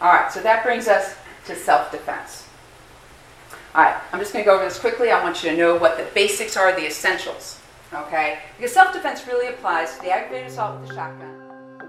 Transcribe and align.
All 0.00 0.12
right, 0.12 0.30
so 0.30 0.40
that 0.40 0.62
brings 0.62 0.88
us 0.88 1.16
to 1.46 1.54
self 1.54 1.90
defense. 1.90 2.46
All 3.74 3.82
right, 3.82 4.00
I'm 4.12 4.18
just 4.20 4.32
going 4.32 4.44
to 4.44 4.50
go 4.50 4.56
over 4.56 4.64
this 4.64 4.78
quickly. 4.78 5.10
I 5.10 5.22
want 5.22 5.42
you 5.42 5.50
to 5.50 5.56
know 5.56 5.76
what 5.76 5.96
the 5.96 6.06
basics 6.14 6.56
are, 6.56 6.72
the 6.72 6.86
essentials. 6.86 7.60
Okay? 7.92 8.38
Because 8.56 8.72
self 8.72 8.92
defense 8.92 9.26
really 9.26 9.48
applies 9.48 9.96
to 9.96 10.02
the 10.02 10.10
aggravated 10.10 10.50
assault 10.50 10.80
with 10.80 10.88
the 10.88 10.94
shotgun. 10.94 11.42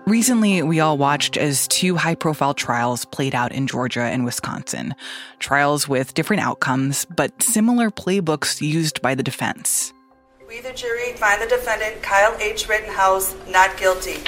Recently, 0.05 0.62
we 0.62 0.79
all 0.79 0.97
watched 0.97 1.35
as 1.35 1.67
two 1.67 1.97
high 1.97 2.15
profile 2.15 2.54
trials 2.54 3.04
played 3.04 3.35
out 3.35 3.51
in 3.51 3.67
Georgia 3.67 4.04
and 4.04 4.23
Wisconsin. 4.23 4.95
Trials 5.39 5.89
with 5.89 6.13
different 6.13 6.43
outcomes, 6.43 7.05
but 7.13 7.41
similar 7.43 7.91
playbooks 7.91 8.61
used 8.61 9.01
by 9.01 9.15
the 9.15 9.23
defense. 9.23 9.93
We, 10.47 10.61
the 10.61 10.71
jury, 10.71 11.11
find 11.13 11.41
the 11.41 11.47
defendant, 11.47 12.01
Kyle 12.01 12.33
H. 12.39 12.69
Rittenhouse, 12.69 13.35
not 13.49 13.75
guilty. 13.75 14.19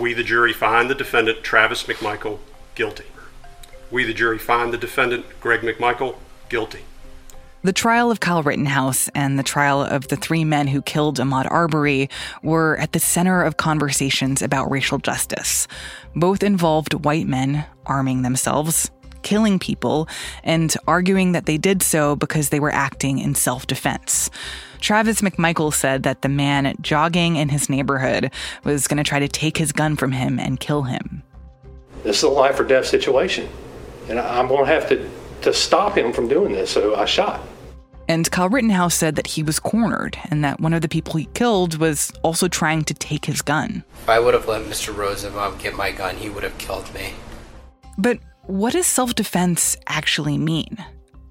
We, 0.00 0.14
the 0.14 0.24
jury, 0.24 0.52
find 0.52 0.90
the 0.90 0.96
defendant, 0.96 1.44
Travis 1.44 1.84
McMichael, 1.84 2.40
guilty. 2.74 3.04
We, 3.90 4.04
the 4.04 4.14
jury, 4.14 4.38
find 4.38 4.72
the 4.72 4.78
defendant, 4.78 5.26
Greg 5.40 5.60
McMichael, 5.60 6.16
guilty. 6.48 6.84
The 7.62 7.72
trial 7.74 8.10
of 8.10 8.20
Kyle 8.20 8.42
Rittenhouse 8.42 9.10
and 9.14 9.38
the 9.38 9.42
trial 9.42 9.82
of 9.82 10.08
the 10.08 10.16
three 10.16 10.44
men 10.44 10.68
who 10.68 10.80
killed 10.80 11.18
Ahmaud 11.18 11.50
Arbery 11.50 12.08
were 12.42 12.78
at 12.78 12.92
the 12.92 12.98
center 12.98 13.42
of 13.42 13.58
conversations 13.58 14.40
about 14.40 14.70
racial 14.70 14.96
justice. 14.96 15.68
Both 16.16 16.42
involved 16.42 16.94
white 17.04 17.26
men 17.26 17.66
arming 17.84 18.22
themselves, 18.22 18.90
killing 19.22 19.58
people, 19.58 20.08
and 20.42 20.74
arguing 20.86 21.32
that 21.32 21.44
they 21.44 21.58
did 21.58 21.82
so 21.82 22.16
because 22.16 22.48
they 22.48 22.60
were 22.60 22.72
acting 22.72 23.18
in 23.18 23.34
self 23.34 23.66
defense. 23.66 24.30
Travis 24.80 25.20
McMichael 25.20 25.74
said 25.74 26.02
that 26.04 26.22
the 26.22 26.30
man 26.30 26.74
jogging 26.80 27.36
in 27.36 27.50
his 27.50 27.68
neighborhood 27.68 28.32
was 28.64 28.88
going 28.88 28.96
to 28.96 29.04
try 29.04 29.18
to 29.18 29.28
take 29.28 29.58
his 29.58 29.72
gun 29.72 29.96
from 29.96 30.12
him 30.12 30.40
and 30.40 30.60
kill 30.60 30.84
him. 30.84 31.22
This 32.04 32.16
is 32.18 32.22
a 32.22 32.28
life 32.30 32.58
or 32.58 32.64
death 32.64 32.86
situation, 32.86 33.50
and 34.10 34.18
I'm 34.18 34.48
going 34.48 34.66
to 34.66 34.72
have 34.72 34.88
to, 34.88 35.08
to 35.42 35.54
stop 35.54 35.96
him 35.96 36.12
from 36.12 36.28
doing 36.28 36.52
this, 36.52 36.70
so 36.70 36.96
I 36.96 37.04
shot. 37.04 37.40
And 38.08 38.28
Kyle 38.28 38.48
Rittenhouse 38.48 38.96
said 38.96 39.14
that 39.14 39.28
he 39.28 39.44
was 39.44 39.60
cornered 39.60 40.18
and 40.30 40.44
that 40.44 40.60
one 40.60 40.74
of 40.74 40.82
the 40.82 40.88
people 40.88 41.14
he 41.14 41.26
killed 41.26 41.78
was 41.78 42.12
also 42.24 42.48
trying 42.48 42.82
to 42.84 42.94
take 42.94 43.24
his 43.24 43.40
gun. 43.40 43.84
If 44.02 44.08
I 44.08 44.18
would 44.18 44.34
have 44.34 44.48
let 44.48 44.64
Mr. 44.64 44.94
Rosenbaum 44.94 45.58
get 45.58 45.76
my 45.76 45.92
gun, 45.92 46.16
he 46.16 46.28
would 46.28 46.42
have 46.42 46.58
killed 46.58 46.92
me. 46.92 47.14
But 47.96 48.18
what 48.46 48.72
does 48.72 48.88
self 48.88 49.14
defense 49.14 49.76
actually 49.86 50.38
mean? 50.38 50.84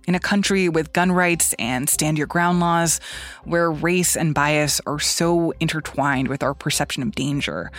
In 0.08 0.16
a 0.16 0.20
country 0.20 0.70
with 0.70 0.94
gun 0.94 1.12
rights 1.12 1.54
and 1.60 1.90
stand 1.90 2.18
your 2.18 2.28
ground 2.28 2.62
laws, 2.62 3.02
where 3.44 3.70
race 3.70 4.16
and 4.16 4.34
bias 4.34 4.80
are 4.88 5.00
so 5.00 5.54
intertwined 5.60 6.30
with 6.30 6.42
our 6.42 6.54
perception 6.54 7.04
of 7.04 7.14
danger, 7.14 7.72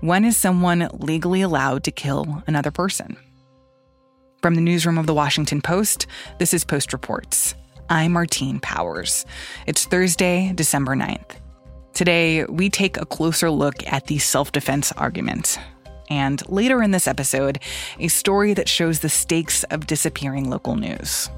when 0.00 0.26
is 0.26 0.36
someone 0.36 0.90
legally 0.92 1.40
allowed 1.40 1.84
to 1.84 1.90
kill 1.90 2.42
another 2.46 2.70
person? 2.70 3.16
From 4.42 4.56
the 4.56 4.60
newsroom 4.60 4.98
of 4.98 5.06
the 5.06 5.14
Washington 5.14 5.62
Post, 5.62 6.08
this 6.40 6.52
is 6.52 6.64
Post 6.64 6.92
Reports. 6.92 7.54
I'm 7.88 8.10
Martine 8.10 8.58
Powers. 8.58 9.24
It's 9.68 9.84
Thursday, 9.84 10.50
December 10.52 10.96
9th. 10.96 11.36
Today, 11.94 12.44
we 12.46 12.68
take 12.68 12.96
a 12.96 13.06
closer 13.06 13.52
look 13.52 13.86
at 13.86 14.08
the 14.08 14.18
self 14.18 14.50
defense 14.50 14.90
argument. 14.96 15.60
And 16.10 16.42
later 16.50 16.82
in 16.82 16.90
this 16.90 17.06
episode, 17.06 17.60
a 18.00 18.08
story 18.08 18.52
that 18.54 18.68
shows 18.68 18.98
the 18.98 19.08
stakes 19.08 19.62
of 19.70 19.86
disappearing 19.86 20.50
local 20.50 20.74
news. 20.74 21.30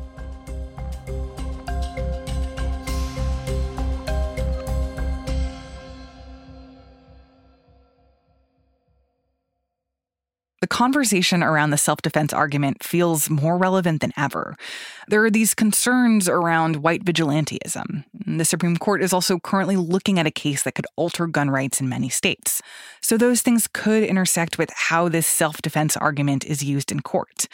The 10.64 10.68
conversation 10.68 11.42
around 11.42 11.72
the 11.72 11.76
self 11.76 12.00
defense 12.00 12.32
argument 12.32 12.82
feels 12.82 13.28
more 13.28 13.58
relevant 13.58 14.00
than 14.00 14.14
ever. 14.16 14.56
There 15.08 15.22
are 15.22 15.30
these 15.30 15.52
concerns 15.52 16.26
around 16.26 16.76
white 16.76 17.04
vigilantism. 17.04 18.04
The 18.26 18.46
Supreme 18.46 18.78
Court 18.78 19.02
is 19.02 19.12
also 19.12 19.38
currently 19.38 19.76
looking 19.76 20.18
at 20.18 20.26
a 20.26 20.30
case 20.30 20.62
that 20.62 20.74
could 20.74 20.86
alter 20.96 21.26
gun 21.26 21.50
rights 21.50 21.82
in 21.82 21.90
many 21.90 22.08
states. 22.08 22.62
So 23.02 23.18
those 23.18 23.42
things 23.42 23.68
could 23.74 24.04
intersect 24.04 24.56
with 24.56 24.70
how 24.74 25.10
this 25.10 25.26
self 25.26 25.60
defense 25.60 25.98
argument 25.98 26.46
is 26.46 26.64
used 26.64 26.90
in 26.90 27.00
court. 27.00 27.46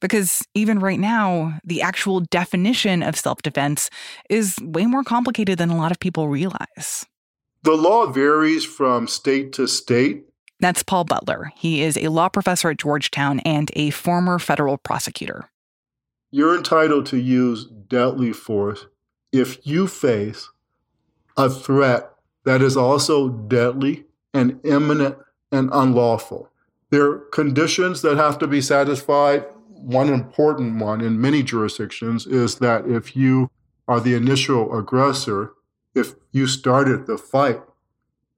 Because 0.00 0.42
even 0.54 0.78
right 0.78 0.98
now, 0.98 1.60
the 1.62 1.82
actual 1.82 2.20
definition 2.20 3.02
of 3.02 3.18
self 3.18 3.42
defense 3.42 3.90
is 4.30 4.56
way 4.62 4.86
more 4.86 5.04
complicated 5.04 5.58
than 5.58 5.68
a 5.68 5.76
lot 5.76 5.92
of 5.92 6.00
people 6.00 6.30
realize. 6.30 7.04
The 7.64 7.76
law 7.76 8.06
varies 8.06 8.64
from 8.64 9.08
state 9.08 9.52
to 9.54 9.68
state. 9.68 10.25
That's 10.60 10.82
Paul 10.82 11.04
Butler. 11.04 11.52
He 11.56 11.82
is 11.82 11.96
a 11.96 12.08
law 12.08 12.28
professor 12.28 12.70
at 12.70 12.78
Georgetown 12.78 13.40
and 13.40 13.70
a 13.74 13.90
former 13.90 14.38
federal 14.38 14.78
prosecutor. 14.78 15.50
You're 16.30 16.56
entitled 16.56 17.06
to 17.06 17.18
use 17.18 17.66
deadly 17.66 18.32
force 18.32 18.86
if 19.32 19.66
you 19.66 19.86
face 19.86 20.50
a 21.36 21.50
threat 21.50 22.10
that 22.44 22.62
is 22.62 22.76
also 22.76 23.28
deadly 23.28 24.04
and 24.32 24.58
imminent 24.64 25.18
and 25.52 25.68
unlawful. 25.72 26.50
There 26.90 27.04
are 27.04 27.18
conditions 27.18 28.02
that 28.02 28.16
have 28.16 28.38
to 28.38 28.46
be 28.46 28.60
satisfied. 28.60 29.44
One 29.68 30.08
important 30.08 30.80
one 30.80 31.00
in 31.00 31.20
many 31.20 31.42
jurisdictions 31.42 32.26
is 32.26 32.56
that 32.56 32.86
if 32.86 33.16
you 33.16 33.50
are 33.88 34.00
the 34.00 34.14
initial 34.14 34.76
aggressor, 34.76 35.52
if 35.94 36.14
you 36.32 36.46
started 36.46 37.06
the 37.06 37.18
fight, 37.18 37.60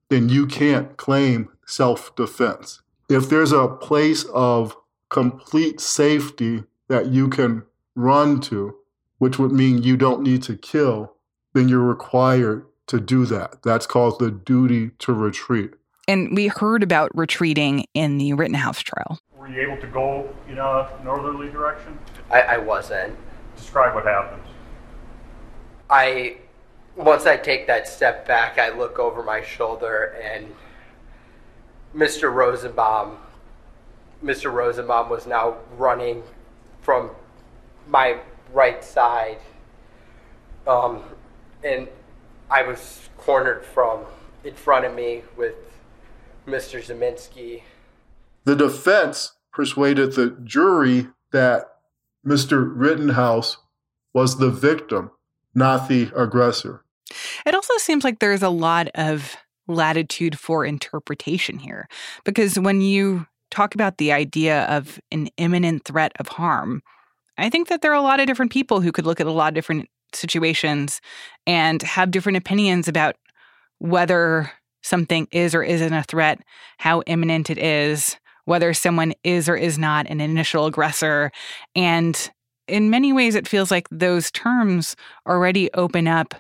then 0.08 0.28
you 0.28 0.46
can't 0.46 0.96
claim 0.96 1.48
self 1.66 2.14
defense. 2.16 2.82
If 3.08 3.28
there's 3.28 3.52
a 3.52 3.68
place 3.68 4.24
of 4.34 4.76
complete 5.08 5.80
safety 5.80 6.64
that 6.88 7.06
you 7.06 7.28
can 7.28 7.64
run 7.94 8.40
to, 8.40 8.74
which 9.18 9.38
would 9.38 9.52
mean 9.52 9.82
you 9.82 9.96
don't 9.96 10.22
need 10.22 10.42
to 10.44 10.56
kill, 10.56 11.14
then 11.54 11.68
you're 11.68 11.80
required 11.80 12.66
to 12.86 13.00
do 13.00 13.26
that. 13.26 13.62
That's 13.62 13.86
called 13.86 14.18
the 14.18 14.30
duty 14.30 14.90
to 15.00 15.12
retreat. 15.12 15.72
And 16.06 16.34
we 16.34 16.46
heard 16.46 16.82
about 16.82 17.10
retreating 17.14 17.84
in 17.92 18.18
the 18.18 18.32
Rittenhouse 18.32 18.80
trial. 18.80 19.18
Were 19.36 19.48
you 19.48 19.60
able 19.60 19.80
to 19.80 19.86
go 19.88 20.34
in 20.48 20.58
a 20.58 20.88
northerly 21.04 21.50
direction? 21.50 21.98
I, 22.30 22.40
I 22.40 22.58
wasn't. 22.58 23.14
Describe 23.56 23.94
what 23.94 24.04
happened. 24.04 24.42
I, 25.90 26.38
once 26.98 27.26
I 27.26 27.36
take 27.36 27.68
that 27.68 27.86
step 27.86 28.26
back, 28.26 28.58
I 28.58 28.70
look 28.70 28.98
over 28.98 29.22
my 29.22 29.40
shoulder 29.40 30.16
and 30.20 30.52
Mr. 31.94 32.32
Rosenbaum, 32.32 33.16
Mr. 34.22 34.52
Rosenbaum 34.52 35.08
was 35.08 35.26
now 35.26 35.58
running 35.76 36.24
from 36.80 37.10
my 37.86 38.18
right 38.52 38.82
side, 38.82 39.38
um, 40.66 41.02
and 41.62 41.88
I 42.50 42.62
was 42.62 43.08
cornered 43.16 43.64
from 43.64 44.04
in 44.42 44.54
front 44.54 44.84
of 44.84 44.94
me 44.94 45.22
with 45.36 45.54
Mr. 46.46 46.82
Ziminski. 46.84 47.62
The 48.44 48.56
defense 48.56 49.34
persuaded 49.52 50.12
the 50.12 50.36
jury 50.42 51.08
that 51.30 51.68
Mr. 52.26 52.70
Rittenhouse 52.74 53.58
was 54.12 54.38
the 54.38 54.50
victim, 54.50 55.12
not 55.54 55.88
the 55.88 56.10
aggressor. 56.16 56.82
Seems 57.78 58.04
like 58.04 58.18
there's 58.18 58.42
a 58.42 58.50
lot 58.50 58.88
of 58.94 59.36
latitude 59.66 60.38
for 60.38 60.64
interpretation 60.64 61.58
here. 61.58 61.88
Because 62.24 62.58
when 62.58 62.80
you 62.80 63.26
talk 63.50 63.74
about 63.74 63.98
the 63.98 64.12
idea 64.12 64.64
of 64.64 65.00
an 65.10 65.28
imminent 65.36 65.84
threat 65.84 66.12
of 66.18 66.28
harm, 66.28 66.82
I 67.38 67.48
think 67.48 67.68
that 67.68 67.80
there 67.80 67.92
are 67.92 67.94
a 67.94 68.02
lot 68.02 68.20
of 68.20 68.26
different 68.26 68.52
people 68.52 68.80
who 68.80 68.92
could 68.92 69.06
look 69.06 69.20
at 69.20 69.26
a 69.26 69.32
lot 69.32 69.48
of 69.48 69.54
different 69.54 69.88
situations 70.12 71.00
and 71.46 71.82
have 71.82 72.10
different 72.10 72.38
opinions 72.38 72.88
about 72.88 73.16
whether 73.78 74.50
something 74.82 75.28
is 75.30 75.54
or 75.54 75.62
isn't 75.62 75.92
a 75.92 76.02
threat, 76.02 76.40
how 76.78 77.02
imminent 77.02 77.48
it 77.50 77.58
is, 77.58 78.16
whether 78.44 78.74
someone 78.74 79.12
is 79.22 79.48
or 79.48 79.56
is 79.56 79.78
not 79.78 80.08
an 80.08 80.20
initial 80.20 80.66
aggressor. 80.66 81.30
And 81.76 82.30
in 82.66 82.90
many 82.90 83.12
ways, 83.12 83.34
it 83.34 83.48
feels 83.48 83.70
like 83.70 83.88
those 83.90 84.30
terms 84.30 84.96
already 85.26 85.70
open 85.74 86.08
up 86.08 86.34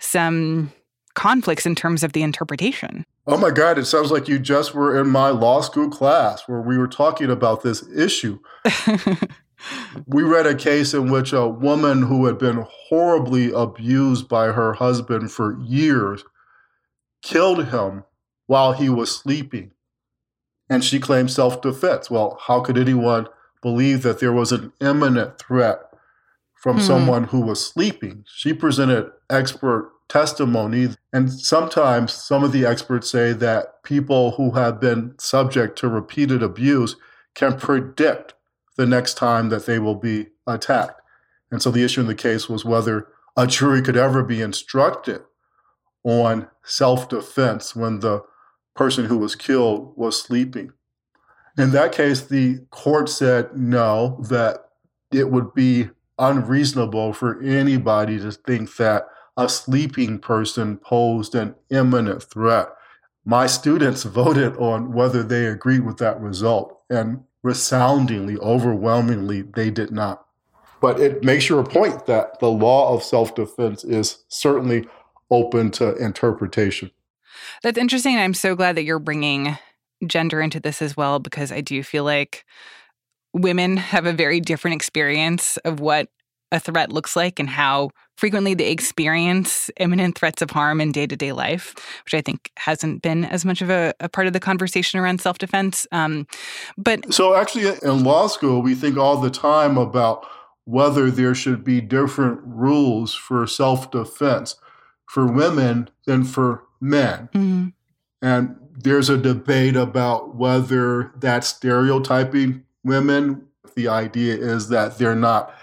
some 0.00 0.72
conflicts 1.14 1.66
in 1.66 1.74
terms 1.74 2.02
of 2.02 2.12
the 2.12 2.22
interpretation. 2.22 3.04
Oh 3.26 3.36
my 3.36 3.50
God, 3.50 3.78
it 3.78 3.84
sounds 3.84 4.10
like 4.10 4.28
you 4.28 4.38
just 4.38 4.74
were 4.74 4.98
in 5.00 5.08
my 5.08 5.28
law 5.28 5.60
school 5.60 5.88
class 5.88 6.42
where 6.46 6.60
we 6.60 6.76
were 6.76 6.88
talking 6.88 7.30
about 7.30 7.62
this 7.62 7.86
issue. 7.94 8.38
we 10.06 10.22
read 10.22 10.46
a 10.46 10.54
case 10.54 10.94
in 10.94 11.10
which 11.10 11.32
a 11.32 11.46
woman 11.46 12.02
who 12.02 12.26
had 12.26 12.38
been 12.38 12.66
horribly 12.88 13.52
abused 13.52 14.28
by 14.28 14.46
her 14.46 14.74
husband 14.74 15.30
for 15.30 15.60
years 15.60 16.24
killed 17.22 17.66
him 17.68 18.04
while 18.46 18.72
he 18.72 18.88
was 18.88 19.14
sleeping. 19.14 19.72
And 20.68 20.84
she 20.84 20.98
claimed 20.98 21.30
self 21.30 21.60
defense. 21.60 22.10
Well, 22.10 22.38
how 22.46 22.60
could 22.60 22.78
anyone 22.78 23.28
believe 23.60 24.02
that 24.02 24.18
there 24.18 24.32
was 24.32 24.52
an 24.52 24.72
imminent 24.80 25.38
threat 25.38 25.78
from 26.54 26.76
hmm. 26.76 26.82
someone 26.82 27.24
who 27.24 27.40
was 27.40 27.64
sleeping? 27.64 28.24
She 28.26 28.52
presented 28.52 29.10
expert 29.30 29.92
testimony. 30.12 30.90
And 31.12 31.32
sometimes 31.32 32.12
some 32.12 32.44
of 32.44 32.52
the 32.52 32.66
experts 32.66 33.10
say 33.10 33.32
that 33.32 33.82
people 33.82 34.32
who 34.32 34.50
have 34.50 34.78
been 34.78 35.14
subject 35.18 35.78
to 35.78 35.88
repeated 35.88 36.42
abuse 36.42 36.96
can 37.34 37.58
predict 37.58 38.34
the 38.76 38.84
next 38.84 39.14
time 39.14 39.48
that 39.48 39.64
they 39.64 39.78
will 39.78 39.94
be 39.94 40.26
attacked. 40.46 41.00
And 41.50 41.62
so 41.62 41.70
the 41.70 41.82
issue 41.82 42.02
in 42.02 42.08
the 42.08 42.14
case 42.14 42.46
was 42.46 42.62
whether 42.62 43.08
a 43.38 43.46
jury 43.46 43.80
could 43.80 43.96
ever 43.96 44.22
be 44.22 44.42
instructed 44.42 45.22
on 46.04 46.48
self 46.62 47.08
defense 47.08 47.74
when 47.74 48.00
the 48.00 48.22
person 48.76 49.06
who 49.06 49.16
was 49.16 49.34
killed 49.34 49.94
was 49.96 50.20
sleeping. 50.20 50.72
In 51.56 51.70
that 51.70 51.92
case, 51.92 52.20
the 52.20 52.58
court 52.70 53.08
said 53.08 53.56
no, 53.56 54.18
that 54.28 54.68
it 55.10 55.30
would 55.30 55.54
be 55.54 55.88
unreasonable 56.18 57.14
for 57.14 57.42
anybody 57.42 58.18
to 58.18 58.32
think 58.32 58.76
that 58.76 59.06
a 59.36 59.48
sleeping 59.48 60.18
person 60.18 60.76
posed 60.76 61.34
an 61.34 61.54
imminent 61.70 62.22
threat. 62.22 62.68
My 63.24 63.46
students 63.46 64.02
voted 64.04 64.56
on 64.56 64.92
whether 64.92 65.22
they 65.22 65.46
agreed 65.46 65.84
with 65.84 65.98
that 65.98 66.20
result, 66.20 66.78
and 66.90 67.24
resoundingly, 67.42 68.36
overwhelmingly, 68.38 69.42
they 69.42 69.70
did 69.70 69.90
not. 69.90 70.26
But 70.80 71.00
it 71.00 71.22
makes 71.22 71.48
your 71.48 71.64
point 71.64 72.06
that 72.06 72.40
the 72.40 72.50
law 72.50 72.92
of 72.94 73.02
self 73.02 73.34
defense 73.34 73.84
is 73.84 74.24
certainly 74.28 74.88
open 75.30 75.70
to 75.72 75.96
interpretation. 75.96 76.90
That's 77.62 77.78
interesting. 77.78 78.18
I'm 78.18 78.34
so 78.34 78.54
glad 78.54 78.76
that 78.76 78.84
you're 78.84 78.98
bringing 78.98 79.56
gender 80.06 80.40
into 80.40 80.60
this 80.60 80.82
as 80.82 80.96
well, 80.96 81.20
because 81.20 81.52
I 81.52 81.60
do 81.60 81.82
feel 81.82 82.04
like 82.04 82.44
women 83.32 83.76
have 83.76 84.06
a 84.06 84.12
very 84.12 84.40
different 84.40 84.74
experience 84.74 85.56
of 85.58 85.80
what 85.80 86.08
a 86.50 86.60
threat 86.60 86.92
looks 86.92 87.16
like 87.16 87.38
and 87.38 87.48
how 87.48 87.90
frequently 88.16 88.54
they 88.54 88.70
experience 88.70 89.70
imminent 89.78 90.16
threats 90.16 90.42
of 90.42 90.50
harm 90.50 90.80
in 90.80 90.92
day 90.92 91.06
to 91.06 91.16
day 91.16 91.32
life, 91.32 91.74
which 92.04 92.14
I 92.14 92.20
think 92.20 92.50
hasn't 92.56 93.02
been 93.02 93.24
as 93.24 93.44
much 93.44 93.62
of 93.62 93.70
a, 93.70 93.94
a 94.00 94.08
part 94.08 94.26
of 94.26 94.32
the 94.32 94.40
conversation 94.40 95.00
around 95.00 95.20
self 95.20 95.38
defense. 95.38 95.86
Um, 95.92 96.26
but 96.76 97.12
so, 97.12 97.34
actually, 97.34 97.76
in 97.82 98.04
law 98.04 98.26
school, 98.26 98.62
we 98.62 98.74
think 98.74 98.96
all 98.96 99.16
the 99.16 99.30
time 99.30 99.76
about 99.76 100.26
whether 100.64 101.10
there 101.10 101.34
should 101.34 101.64
be 101.64 101.80
different 101.80 102.40
rules 102.44 103.14
for 103.14 103.46
self 103.46 103.90
defense 103.90 104.56
for 105.06 105.30
women 105.30 105.90
than 106.06 106.24
for 106.24 106.64
men. 106.80 107.28
Mm-hmm. 107.34 107.68
And 108.22 108.56
there's 108.72 109.08
a 109.08 109.18
debate 109.18 109.76
about 109.76 110.36
whether 110.36 111.12
that's 111.16 111.48
stereotyping 111.48 112.64
women. 112.84 113.46
The 113.74 113.88
idea 113.88 114.34
is 114.34 114.68
that 114.68 114.98
they're 114.98 115.16
not 115.16 115.54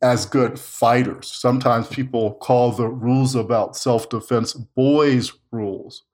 as 0.00 0.26
good 0.26 0.58
fighters. 0.58 1.28
Sometimes 1.28 1.88
people 1.88 2.34
call 2.34 2.72
the 2.72 2.88
rules 2.88 3.34
about 3.34 3.76
self 3.76 4.08
defense 4.08 4.52
boys' 4.54 5.32
rules. 5.50 6.04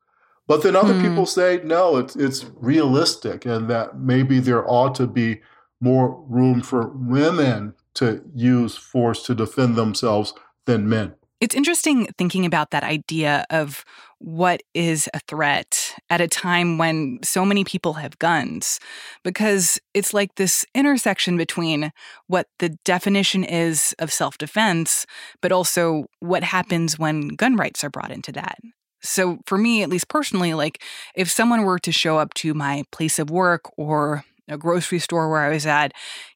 But 0.46 0.62
then 0.62 0.76
other 0.76 0.94
mm. 0.94 1.02
people 1.02 1.26
say, 1.26 1.60
no, 1.64 1.96
it's, 1.96 2.16
it's 2.16 2.44
realistic 2.56 3.46
and 3.46 3.69
that 3.70 3.98
maybe 3.98 4.40
there 4.40 4.69
ought 4.70 4.94
to 4.96 5.06
be 5.06 5.40
more 5.81 6.22
room 6.28 6.60
for 6.60 6.88
women 6.88 7.75
to 7.94 8.22
use 8.34 8.76
force 8.76 9.25
to 9.26 9.34
defend 9.34 9.76
themselves 9.76 10.34
than 10.66 10.88
men. 10.88 11.14
It's 11.44 11.55
interesting 11.55 12.06
thinking 12.17 12.46
about 12.46 12.70
that 12.70 12.85
idea 12.85 13.44
of 13.50 13.85
what 14.19 14.62
is 14.73 15.11
a 15.12 15.20
threat 15.29 15.94
at 16.08 16.23
a 16.23 16.26
time 16.26 16.79
when 16.79 17.19
so 17.23 17.44
many 17.44 17.64
people 17.64 17.93
have 17.93 18.19
guns, 18.19 18.81
because 19.25 19.79
it's 19.93 20.14
like 20.14 20.37
this 20.37 20.64
intersection 20.75 21.37
between 21.37 21.93
what 22.29 22.46
the 22.61 22.70
definition 22.87 23.44
is 23.44 23.94
of 23.99 24.11
self 24.11 24.38
defense, 24.38 25.05
but 25.43 25.52
also 25.52 26.06
what 26.20 26.43
happens 26.44 26.99
when 26.99 27.29
gun 27.29 27.56
rights 27.56 27.85
are 27.85 27.91
brought 27.91 28.11
into 28.11 28.32
that. 28.32 28.56
So, 29.02 29.37
for 29.44 29.58
me, 29.58 29.82
at 29.82 29.91
least 29.91 30.08
personally, 30.08 30.55
like 30.55 30.82
if 31.14 31.31
someone 31.31 31.64
were 31.64 31.79
to 31.81 31.93
show 31.93 32.17
up 32.17 32.32
to 32.37 32.55
my 32.55 32.85
place 32.91 33.19
of 33.19 33.29
work 33.29 33.64
or 33.76 34.25
a 34.49 34.56
grocery 34.56 34.99
store 34.99 35.29
where 35.31 35.43
I 35.43 35.50
was 35.50 35.67
at 35.67 35.93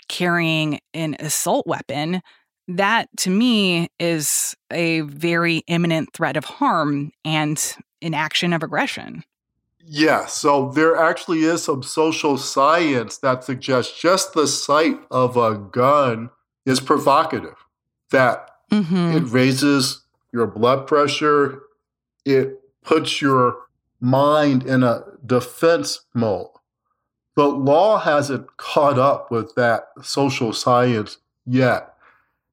carrying 0.07 0.81
an 0.93 1.17
assault 1.19 1.67
weapon, 1.67 2.21
that 2.69 3.09
to 3.19 3.31
me 3.31 3.89
is 3.99 4.55
a 4.71 5.01
very 5.01 5.59
imminent 5.67 6.13
threat 6.13 6.37
of 6.37 6.45
harm 6.45 7.11
and 7.25 7.77
an 8.03 8.15
action 8.15 8.53
of 8.53 8.63
aggression. 8.63 9.25
Yeah, 9.91 10.27
so 10.27 10.71
there 10.71 10.97
actually 10.97 11.45
is 11.45 11.65
some 11.65 11.83
social 11.83 12.37
science 12.37 13.17
that 13.19 13.43
suggests 13.43 13.99
just 13.99 14.35
the 14.35 14.47
sight 14.47 15.01
of 15.11 15.39
a 15.39 15.57
gun 15.57 16.29
is 16.67 16.79
provocative, 16.79 17.57
that 18.11 18.51
mm-hmm. 18.71 19.17
it 19.17 19.23
raises 19.33 20.03
your 20.31 20.47
blood 20.47 20.87
pressure, 20.87 21.63
it 22.27 22.61
puts 22.83 23.23
your 23.23 23.57
mind 23.99 24.67
in 24.67 24.83
a 24.83 25.05
defense 25.25 26.01
mode. 26.15 26.49
But 27.35 27.59
law 27.59 27.99
hasn't 27.99 28.59
caught 28.59 28.99
up 28.99 29.31
with 29.31 29.55
that 29.55 29.89
social 30.03 30.53
science 30.53 31.17
yet. 31.47 31.95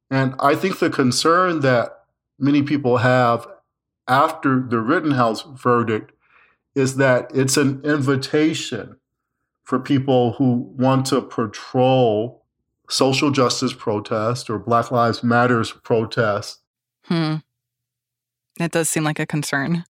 And 0.10 0.36
I 0.40 0.56
think 0.56 0.80
the 0.80 0.90
concern 0.90 1.62
that 1.62 2.04
many 2.38 2.62
people 2.62 2.98
have 2.98 3.48
after 4.07 4.62
the 4.62 4.80
Rittenhouse 4.80 5.44
verdict 5.44 6.12
is 6.75 6.98
that 6.98 7.31
it's 7.34 7.57
an 7.57 7.81
invitation 7.84 8.98
for 9.63 9.80
people 9.80 10.34
who 10.34 10.74
want 10.78 11.07
to 11.07 11.22
patrol 11.22 12.44
social 12.88 13.31
justice 13.31 13.74
protests 13.74 14.50
or 14.50 14.60
Black 14.60 14.92
Lives 14.92 15.24
Matters 15.24 15.72
protests. 15.72 16.60
Hmm. 17.06 17.36
That 18.57 18.72
does 18.72 18.90
seem 18.90 19.04
like 19.04 19.19
a 19.19 19.25
concern. 19.25 19.86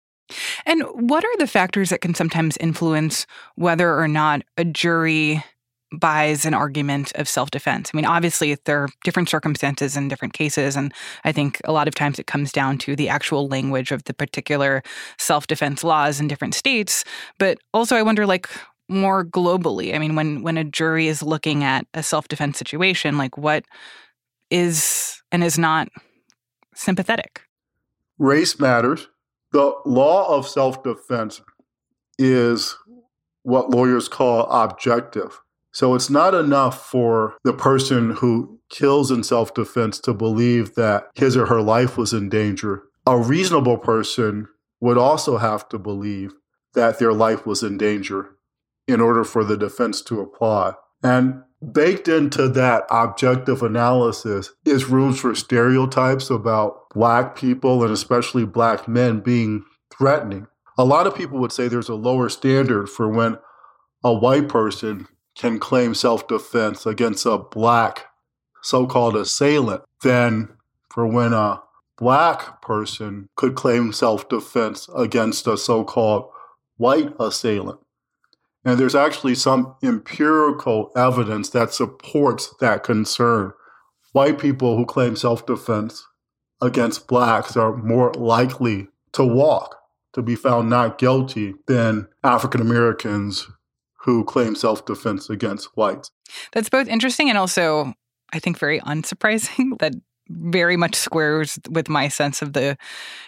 And 0.65 0.83
what 0.93 1.23
are 1.23 1.37
the 1.37 1.47
factors 1.47 1.89
that 1.89 2.01
can 2.01 2.13
sometimes 2.13 2.57
influence 2.57 3.25
whether 3.55 3.97
or 3.97 4.07
not 4.07 4.43
a 4.57 4.65
jury 4.65 5.43
buys 5.91 6.45
an 6.45 6.53
argument 6.53 7.11
of 7.15 7.27
self 7.27 7.51
defense. 7.51 7.91
I 7.93 7.97
mean, 7.97 8.05
obviously, 8.05 8.55
there 8.65 8.83
are 8.83 8.89
different 9.03 9.29
circumstances 9.29 9.97
in 9.97 10.07
different 10.07 10.33
cases. 10.33 10.75
And 10.75 10.93
I 11.23 11.31
think 11.31 11.59
a 11.65 11.71
lot 11.71 11.87
of 11.87 11.95
times 11.95 12.19
it 12.19 12.27
comes 12.27 12.51
down 12.51 12.77
to 12.79 12.95
the 12.95 13.09
actual 13.09 13.47
language 13.47 13.91
of 13.91 14.03
the 14.05 14.13
particular 14.13 14.83
self 15.17 15.47
defense 15.47 15.83
laws 15.83 16.19
in 16.19 16.27
different 16.27 16.55
states. 16.55 17.03
But 17.37 17.57
also, 17.73 17.95
I 17.95 18.03
wonder, 18.03 18.25
like, 18.25 18.49
more 18.87 19.23
globally, 19.23 19.95
I 19.95 19.99
mean, 19.99 20.15
when, 20.15 20.43
when 20.43 20.57
a 20.57 20.65
jury 20.65 21.07
is 21.07 21.23
looking 21.23 21.63
at 21.63 21.87
a 21.93 22.03
self 22.03 22.27
defense 22.27 22.57
situation, 22.57 23.17
like, 23.17 23.37
what 23.37 23.65
is 24.49 25.21
and 25.31 25.43
is 25.43 25.57
not 25.57 25.87
sympathetic? 26.75 27.41
Race 28.17 28.59
matters. 28.59 29.07
The 29.51 29.73
law 29.85 30.37
of 30.37 30.47
self 30.47 30.83
defense 30.83 31.41
is 32.17 32.77
what 33.43 33.71
lawyers 33.71 34.07
call 34.07 34.45
objective. 34.49 35.41
So 35.71 35.95
it's 35.95 36.09
not 36.09 36.33
enough 36.33 36.85
for 36.85 37.37
the 37.43 37.53
person 37.53 38.11
who 38.11 38.59
kills 38.69 39.11
in 39.11 39.23
self 39.23 39.53
defense 39.53 39.99
to 39.99 40.13
believe 40.13 40.75
that 40.75 41.09
his 41.15 41.37
or 41.37 41.45
her 41.45 41.61
life 41.61 41.97
was 41.97 42.13
in 42.13 42.29
danger. 42.29 42.83
A 43.05 43.17
reasonable 43.17 43.77
person 43.77 44.47
would 44.79 44.97
also 44.97 45.37
have 45.37 45.67
to 45.69 45.79
believe 45.79 46.33
that 46.73 46.99
their 46.99 47.13
life 47.13 47.45
was 47.45 47.63
in 47.63 47.77
danger 47.77 48.35
in 48.87 48.99
order 48.99 49.23
for 49.23 49.43
the 49.43 49.57
defense 49.57 50.01
to 50.01 50.19
apply. 50.19 50.73
And 51.03 51.43
baked 51.71 52.07
into 52.07 52.47
that 52.49 52.85
objective 52.89 53.61
analysis 53.61 54.51
is 54.65 54.85
rooms 54.85 55.19
for 55.19 55.35
stereotypes 55.35 56.29
about 56.29 56.89
Black 56.93 57.35
people 57.35 57.83
and 57.83 57.91
especially 57.91 58.45
Black 58.45 58.87
men 58.87 59.19
being 59.19 59.63
threatening. 59.95 60.47
A 60.77 60.85
lot 60.85 61.05
of 61.05 61.15
people 61.15 61.39
would 61.39 61.51
say 61.51 61.67
there's 61.67 61.89
a 61.89 61.95
lower 61.95 62.29
standard 62.29 62.89
for 62.89 63.07
when 63.07 63.37
a 64.03 64.13
white 64.13 64.49
person 64.49 65.07
can 65.35 65.59
claim 65.59 65.93
self 65.93 66.27
defense 66.27 66.85
against 66.85 67.25
a 67.25 67.37
black 67.37 68.07
so 68.61 68.85
called 68.85 69.15
assailant 69.15 69.83
than 70.03 70.49
for 70.89 71.07
when 71.07 71.33
a 71.33 71.61
black 71.97 72.61
person 72.61 73.29
could 73.35 73.55
claim 73.55 73.93
self 73.93 74.27
defense 74.29 74.89
against 74.95 75.47
a 75.47 75.57
so 75.57 75.83
called 75.83 76.29
white 76.77 77.13
assailant. 77.19 77.79
And 78.63 78.79
there's 78.79 78.95
actually 78.95 79.35
some 79.35 79.75
empirical 79.81 80.91
evidence 80.95 81.49
that 81.49 81.73
supports 81.73 82.53
that 82.59 82.83
concern. 82.83 83.53
White 84.11 84.39
people 84.39 84.77
who 84.77 84.85
claim 84.85 85.15
self 85.15 85.45
defense 85.45 86.05
against 86.61 87.07
blacks 87.07 87.57
are 87.57 87.75
more 87.75 88.13
likely 88.13 88.87
to 89.13 89.25
walk, 89.25 89.77
to 90.13 90.21
be 90.21 90.35
found 90.35 90.69
not 90.69 90.97
guilty, 90.97 91.55
than 91.67 92.07
African 92.23 92.61
Americans 92.61 93.47
who 94.03 94.23
claim 94.23 94.55
self 94.55 94.85
defense 94.85 95.29
against 95.29 95.69
whites. 95.75 96.11
That's 96.51 96.69
both 96.69 96.87
interesting 96.87 97.29
and 97.29 97.37
also, 97.37 97.93
I 98.33 98.39
think, 98.39 98.57
very 98.57 98.79
unsurprising. 98.81 99.77
that 99.79 99.93
very 100.29 100.77
much 100.77 100.95
squares 100.95 101.59
with 101.69 101.89
my 101.89 102.07
sense 102.07 102.41
of 102.41 102.53
the 102.53 102.77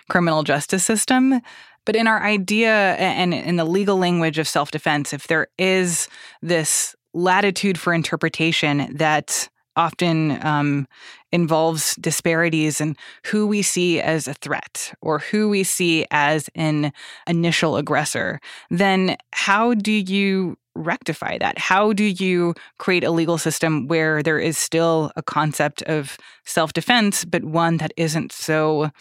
criminal 0.09 0.43
justice 0.43 0.85
system. 0.85 1.41
But 1.85 1.95
in 1.95 2.07
our 2.07 2.23
idea 2.23 2.95
and 2.95 3.33
in 3.33 3.57
the 3.57 3.65
legal 3.65 3.97
language 3.97 4.39
of 4.39 4.47
self 4.47 4.71
defense, 4.71 5.13
if 5.13 5.27
there 5.27 5.47
is 5.57 6.07
this 6.41 6.95
latitude 7.13 7.77
for 7.77 7.93
interpretation 7.93 8.95
that 8.95 9.49
often 9.75 10.43
um, 10.45 10.87
involves 11.31 11.95
disparities 11.95 12.79
in 12.79 12.95
who 13.25 13.47
we 13.47 13.61
see 13.61 13.99
as 13.99 14.27
a 14.27 14.33
threat 14.35 14.93
or 15.01 15.19
who 15.19 15.49
we 15.49 15.63
see 15.63 16.05
as 16.11 16.49
an 16.55 16.93
initial 17.27 17.75
aggressor, 17.75 18.39
then 18.69 19.17
how 19.31 19.73
do 19.73 19.91
you 19.91 20.55
rectify 20.75 21.37
that? 21.39 21.57
How 21.57 21.93
do 21.93 22.03
you 22.03 22.53
create 22.79 23.03
a 23.03 23.11
legal 23.11 23.37
system 23.37 23.87
where 23.87 24.23
there 24.23 24.39
is 24.39 24.57
still 24.57 25.11
a 25.15 25.23
concept 25.23 25.81
of 25.83 26.17
self 26.45 26.73
defense, 26.73 27.25
but 27.25 27.43
one 27.43 27.77
that 27.77 27.93
isn't 27.97 28.31
so 28.31 28.91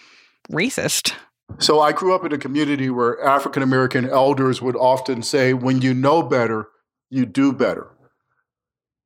racist? 0.51 1.15
So 1.59 1.81
I 1.81 1.93
grew 1.93 2.15
up 2.15 2.25
in 2.25 2.33
a 2.33 2.39
community 2.39 2.91
where 2.91 3.23
African 3.23 3.63
American 3.63 4.09
elders 4.09 4.63
would 4.63 4.77
often 4.77 5.23
say, 5.23 5.53
when 5.53 5.83
you 5.83 5.95
know 5.95 6.23
better, 6.23 6.69
you 7.11 7.27
do 7.27 7.53
better. 7.53 7.89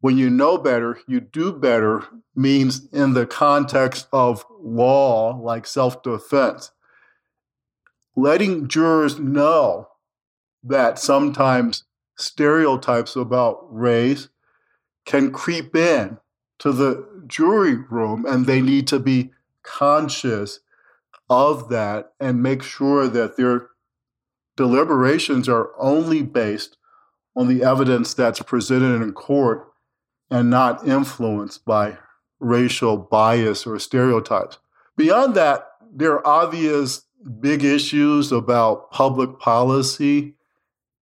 When 0.01 0.19
you 0.19 0.31
know 0.31 0.59
better, 0.59 1.01
you 1.09 1.21
do 1.21 1.53
better 1.53 2.05
means 2.35 2.87
in 2.93 3.15
the 3.15 3.27
context 3.27 4.07
of 4.13 4.45
law, 4.61 5.37
like 5.37 5.67
self 5.67 6.03
defense. 6.03 6.71
Letting 8.15 8.69
jurors 8.69 9.19
know 9.19 9.89
that 10.63 10.99
sometimes 10.99 11.85
stereotypes 12.17 13.17
about 13.17 13.67
race 13.71 14.29
can 15.05 15.31
creep 15.31 15.77
in 15.77 16.19
to 16.59 16.73
the 16.73 17.07
jury 17.27 17.75
room 17.75 18.25
and 18.27 18.47
they 18.47 18.61
need 18.61 18.87
to 18.89 18.99
be 18.99 19.31
conscious 19.63 20.61
of 21.29 21.69
that 21.69 22.13
and 22.21 22.43
make 22.43 22.63
sure 22.63 23.09
that 23.09 23.37
their 23.37 23.69
deliberations 24.57 25.49
are 25.49 25.71
only 25.79 26.23
based 26.23 26.77
on 27.35 27.49
the 27.49 27.63
evidence 27.63 28.15
that's 28.15 28.41
presented 28.41 29.03
in 29.03 29.13
court 29.13 29.69
and 30.31 30.49
not 30.49 30.87
influenced 30.87 31.65
by 31.65 31.99
racial 32.41 32.97
bias 32.97 33.67
or 33.67 33.79
stereotypes. 33.79 34.59
Beyond 34.97 35.35
that, 35.35 35.69
there 35.93 36.13
are 36.13 36.27
obvious 36.27 37.03
big 37.41 37.65
issues 37.65 38.33
about 38.33 38.91
public 38.91 39.39
policy 39.39 40.35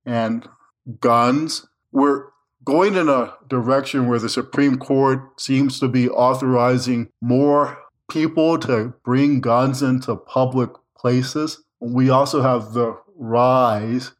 and 0.05 0.49
guns. 1.01 1.67
We're 1.93 2.27
going 2.65 2.95
in 2.95 3.09
a 3.09 3.35
direction 3.49 4.09
where 4.09 4.19
the 4.19 4.29
Supreme 4.29 4.79
Court 4.79 5.41
seems 5.41 5.79
to 5.81 5.89
be 5.89 6.09
authorizing 6.09 7.11
more 7.21 7.79
people 8.11 8.59
to 8.59 8.95
bring 9.05 9.41
guns 9.41 9.83
into 9.83 10.17
public 10.17 10.71
places. 10.97 11.63
We 11.81 12.11
also 12.11 12.43
have 12.43 12.73
the 12.73 12.99
rise 13.17 14.13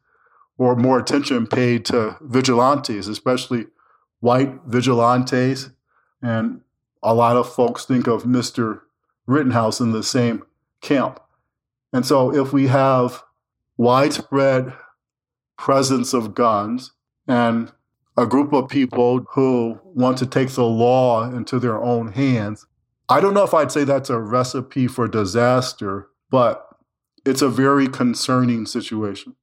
or 0.57 0.75
more 0.75 0.99
attention 0.99 1.47
paid 1.47 1.85
to 1.85 2.17
vigilantes, 2.21 3.07
especially 3.07 3.67
white 4.19 4.61
vigilantes. 4.65 5.69
And 6.21 6.61
a 7.03 7.13
lot 7.13 7.35
of 7.37 7.51
folks 7.51 7.85
think 7.85 8.07
of 8.07 8.23
Mr. 8.23 8.81
Rittenhouse 9.27 9.79
in 9.79 9.91
the 9.91 10.03
same 10.03 10.43
camp. 10.81 11.19
And 11.91 12.05
so 12.05 12.33
if 12.33 12.53
we 12.53 12.67
have 12.67 13.23
widespread 13.77 14.73
presence 15.57 16.13
of 16.13 16.35
guns 16.35 16.91
and 17.27 17.71
a 18.17 18.25
group 18.25 18.53
of 18.53 18.69
people 18.69 19.25
who 19.31 19.79
want 19.83 20.17
to 20.17 20.25
take 20.25 20.49
the 20.49 20.63
law 20.63 21.23
into 21.29 21.59
their 21.59 21.81
own 21.81 22.11
hands, 22.13 22.65
I 23.09 23.19
don't 23.19 23.33
know 23.33 23.43
if 23.43 23.53
I'd 23.53 23.71
say 23.71 23.83
that's 23.83 24.09
a 24.09 24.19
recipe 24.19 24.87
for 24.87 25.07
disaster, 25.07 26.09
but 26.29 26.67
it's 27.25 27.41
a 27.41 27.49
very 27.49 27.87
concerning 27.87 28.65
situation. 28.65 29.35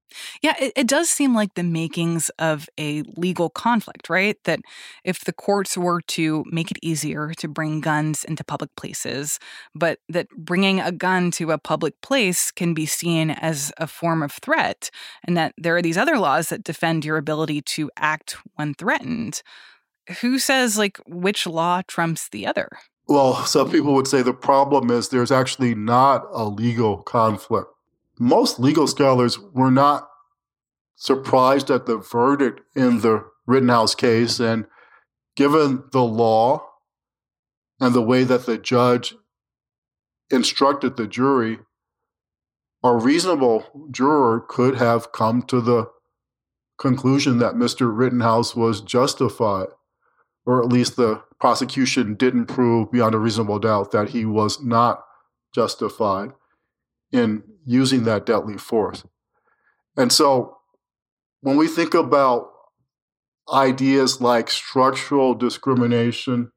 Yeah, 0.43 0.55
it, 0.61 0.73
it, 0.77 0.87
does 0.87 1.09
seem 1.09 1.35
like 1.35 1.55
the 1.55 1.63
makings 1.63 2.29
of 2.39 2.69
a 2.79 3.03
legal 3.17 3.49
conflict, 3.49 4.11
right? 4.11 4.37
That 4.45 4.61
if 5.05 5.25
the 5.25 5.33
courts 5.33 5.77
were 5.77 6.01
to 6.03 6.45
make 6.51 6.71
it 6.71 6.79
easier 6.83 7.33
to 7.39 7.49
bring 7.49 7.81
guns 7.81 8.23
into 8.25 8.45
public 8.45 8.75
places, 8.77 9.39
but 9.75 9.99
that 10.09 10.29
bringing 10.37 10.81
a 10.81 10.93
gun 10.93 11.31
to 11.33 11.51
a 11.51 11.59
public 11.59 12.01
place 12.03 12.51
can 12.51 12.75
be 12.75 12.87
seen 12.87 13.31
as 13.31 13.73
a 13.79 13.87
form 13.87 14.23
of 14.23 14.33
threat, 14.33 14.91
and 15.25 15.37
that 15.37 15.55
there 15.57 15.77
are 15.77 15.83
these 15.83 15.99
other 15.99 16.19
laws 16.19 16.51
that 16.51 16.65
defend 16.65 17.05
your 17.05 17.17
ability 17.17 17.63
to 17.63 17.91
act 17.97 18.37
when 18.55 18.75
threatened. 18.75 19.43
Who 20.21 20.39
says, 20.39 20.77
like, 20.77 20.99
which 21.07 21.47
law 21.47 21.81
trumps 21.87 22.29
the 22.29 22.47
other? 22.47 22.69
Well, 23.09 23.45
some 23.47 23.71
people 23.71 23.95
would 23.95 24.07
say 24.07 24.23
the 24.23 24.33
problem 24.33 24.91
is 24.91 25.09
there's 25.09 25.33
actually 25.33 25.75
not 25.75 26.27
a 26.33 26.45
legal 26.45 26.99
conflict. 26.99 27.69
Most 28.19 28.61
legal 28.61 28.87
scholars 28.87 29.39
were 29.39 29.71
not 29.71 30.09
surprised 30.97 31.71
at 31.71 31.87
the 31.87 31.97
verdict 31.97 32.61
in 32.77 33.01
the 33.01 33.25
Rittenhouse 33.47 33.95
case. 33.95 34.39
And 34.39 34.67
given 35.35 35.85
the 35.93 36.05
law 36.05 36.65
and 37.81 37.95
the 37.95 38.03
way 38.03 38.23
that 38.25 38.47
the 38.47 38.57
judge 38.57 39.15
instructed 40.31 40.97
the 40.97 41.09
jury, 41.09 41.59
a 42.85 42.95
reasonable 42.97 43.89
juror 43.91 44.41
could 44.41 44.77
have 44.77 45.13
come 45.13 45.43
to 45.43 45.61
the 45.61 45.91
conclusion 46.79 47.39
that 47.39 47.55
Mr. 47.55 47.91
Rittenhouse 47.95 48.57
was 48.57 48.81
justified, 48.81 49.69
or 50.47 50.63
at 50.63 50.69
least 50.69 50.97
the 50.97 51.23
prosecution 51.43 52.15
didn't 52.15 52.47
prove 52.47 52.93
beyond 52.93 53.17
a 53.17 53.19
reasonable 53.19 53.59
doubt 53.59 53.91
that 53.91 54.11
he 54.11 54.25
was 54.25 54.63
not 54.63 55.05
justified 55.53 56.31
in 57.11 57.43
using 57.67 58.05
that 58.05 58.25
deadly 58.25 58.57
force. 58.57 59.05
And 59.97 60.13
so 60.13 60.59
when 61.41 61.57
we 61.57 61.67
think 61.67 61.95
about 61.95 62.49
ideas 63.53 64.21
like 64.21 64.51
structural 64.51 65.35
discrimination 65.35 66.53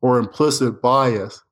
or 0.00 0.18
implicit 0.18 0.80
bias, 0.80 1.44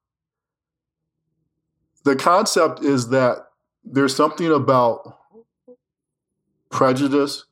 the 2.05 2.17
concept 2.17 2.83
is 2.83 3.11
that 3.11 3.49
there's 3.85 4.17
something 4.17 4.51
about 4.51 5.19
prejudice 6.71 7.45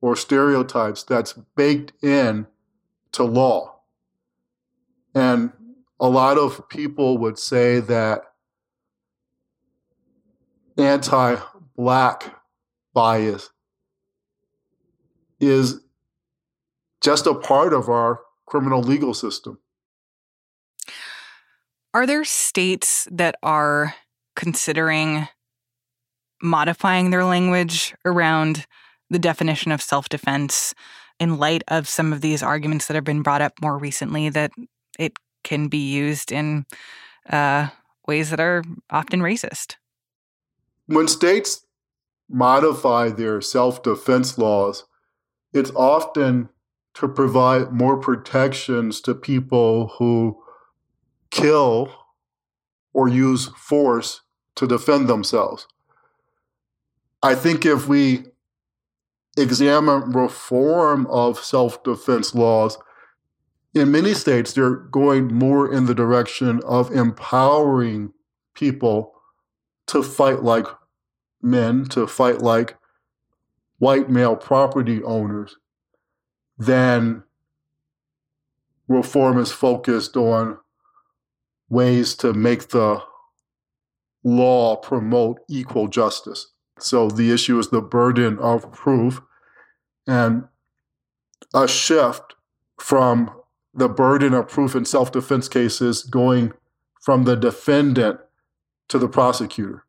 or 0.00 0.16
stereotypes 0.16 1.02
that's 1.02 1.34
baked 1.54 1.92
in 2.02 2.46
to 3.12 3.24
law. 3.24 3.69
And 5.14 5.52
a 5.98 6.08
lot 6.08 6.38
of 6.38 6.68
people 6.68 7.18
would 7.18 7.38
say 7.38 7.80
that 7.80 8.22
anti 10.78 11.36
black 11.76 12.42
bias 12.94 13.50
is 15.40 15.80
just 17.00 17.26
a 17.26 17.34
part 17.34 17.72
of 17.72 17.88
our 17.88 18.20
criminal 18.46 18.82
legal 18.82 19.14
system. 19.14 19.58
Are 21.92 22.06
there 22.06 22.24
states 22.24 23.08
that 23.10 23.36
are 23.42 23.94
considering 24.36 25.28
modifying 26.42 27.10
their 27.10 27.24
language 27.24 27.94
around 28.04 28.66
the 29.10 29.18
definition 29.18 29.72
of 29.72 29.82
self 29.82 30.08
defense 30.08 30.74
in 31.18 31.38
light 31.38 31.62
of 31.68 31.88
some 31.88 32.12
of 32.12 32.20
these 32.20 32.42
arguments 32.42 32.86
that 32.86 32.94
have 32.94 33.04
been 33.04 33.22
brought 33.22 33.42
up 33.42 33.52
more 33.60 33.76
recently 33.76 34.28
that 34.30 34.52
it 35.00 35.14
can 35.42 35.68
be 35.68 35.78
used 35.78 36.30
in 36.30 36.66
uh, 37.28 37.68
ways 38.06 38.30
that 38.30 38.38
are 38.38 38.62
often 38.90 39.20
racist. 39.20 39.76
When 40.86 41.08
states 41.08 41.66
modify 42.28 43.08
their 43.08 43.40
self 43.40 43.82
defense 43.82 44.36
laws, 44.36 44.84
it's 45.52 45.72
often 45.74 46.50
to 46.94 47.08
provide 47.08 47.72
more 47.72 47.96
protections 47.96 49.00
to 49.00 49.14
people 49.14 49.88
who 49.98 50.42
kill 51.30 51.92
or 52.92 53.08
use 53.08 53.46
force 53.56 54.20
to 54.56 54.66
defend 54.66 55.08
themselves. 55.08 55.66
I 57.22 57.34
think 57.34 57.64
if 57.64 57.88
we 57.88 58.24
examine 59.36 60.12
reform 60.12 61.06
of 61.06 61.38
self 61.38 61.82
defense 61.84 62.34
laws, 62.34 62.76
in 63.74 63.90
many 63.90 64.14
states, 64.14 64.52
they're 64.52 64.74
going 64.74 65.32
more 65.32 65.72
in 65.72 65.86
the 65.86 65.94
direction 65.94 66.60
of 66.64 66.90
empowering 66.90 68.12
people 68.54 69.14
to 69.86 70.02
fight 70.02 70.42
like 70.42 70.66
men, 71.42 71.84
to 71.86 72.06
fight 72.06 72.40
like 72.40 72.76
white 73.78 74.10
male 74.10 74.36
property 74.36 75.02
owners, 75.02 75.56
than 76.58 77.22
reform 78.88 79.38
is 79.38 79.52
focused 79.52 80.16
on 80.16 80.58
ways 81.68 82.14
to 82.16 82.32
make 82.32 82.68
the 82.68 83.00
law 84.24 84.76
promote 84.76 85.38
equal 85.48 85.86
justice. 85.88 86.52
So 86.78 87.08
the 87.08 87.30
issue 87.30 87.58
is 87.58 87.68
the 87.68 87.80
burden 87.80 88.38
of 88.38 88.72
proof 88.72 89.22
and 90.06 90.44
a 91.54 91.68
shift 91.68 92.34
from 92.78 93.30
the 93.72 93.88
burden 93.88 94.34
of 94.34 94.48
proof 94.48 94.74
in 94.74 94.84
self 94.84 95.12
defense 95.12 95.48
cases 95.48 96.02
going 96.02 96.52
from 97.00 97.24
the 97.24 97.36
defendant 97.36 98.20
to 98.88 98.98
the 98.98 99.08
prosecutor. 99.08 99.84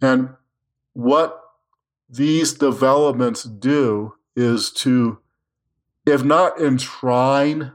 And 0.00 0.30
what 0.92 1.42
these 2.08 2.52
developments 2.54 3.42
do 3.42 4.14
is 4.34 4.70
to, 4.70 5.18
if 6.06 6.22
not 6.22 6.60
enshrine 6.60 7.72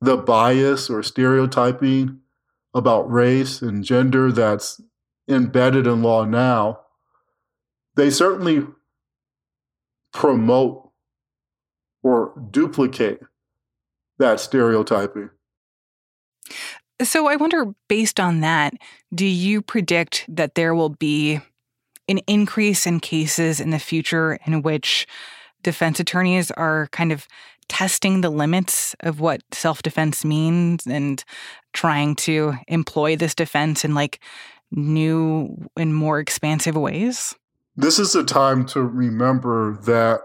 the 0.00 0.16
bias 0.16 0.88
or 0.88 1.02
stereotyping 1.02 2.20
about 2.72 3.10
race 3.10 3.60
and 3.60 3.84
gender 3.84 4.32
that's 4.32 4.80
embedded 5.28 5.86
in 5.86 6.02
law 6.02 6.24
now, 6.24 6.80
they 7.96 8.08
certainly 8.08 8.66
promote 10.12 10.90
or 12.02 12.32
duplicate 12.50 13.20
that 14.20 14.38
stereotyping. 14.38 15.30
So 17.02 17.26
I 17.26 17.36
wonder, 17.36 17.74
based 17.88 18.20
on 18.20 18.40
that, 18.40 18.74
do 19.14 19.26
you 19.26 19.62
predict 19.62 20.24
that 20.28 20.54
there 20.54 20.74
will 20.74 20.90
be 20.90 21.40
an 22.08 22.18
increase 22.26 22.86
in 22.86 23.00
cases 23.00 23.60
in 23.60 23.70
the 23.70 23.78
future 23.78 24.38
in 24.46 24.62
which 24.62 25.06
defense 25.62 26.00
attorneys 26.00 26.50
are 26.52 26.88
kind 26.92 27.12
of 27.12 27.26
testing 27.68 28.20
the 28.20 28.30
limits 28.30 28.94
of 29.00 29.20
what 29.20 29.42
self 29.52 29.82
defense 29.82 30.24
means 30.24 30.86
and 30.86 31.24
trying 31.72 32.16
to 32.16 32.54
employ 32.68 33.16
this 33.16 33.34
defense 33.34 33.84
in 33.84 33.94
like 33.94 34.20
new 34.70 35.56
and 35.76 35.94
more 35.94 36.20
expansive 36.20 36.76
ways? 36.76 37.34
This 37.76 37.98
is 37.98 38.14
a 38.14 38.24
time 38.24 38.66
to 38.66 38.82
remember 38.82 39.78
that 39.84 40.20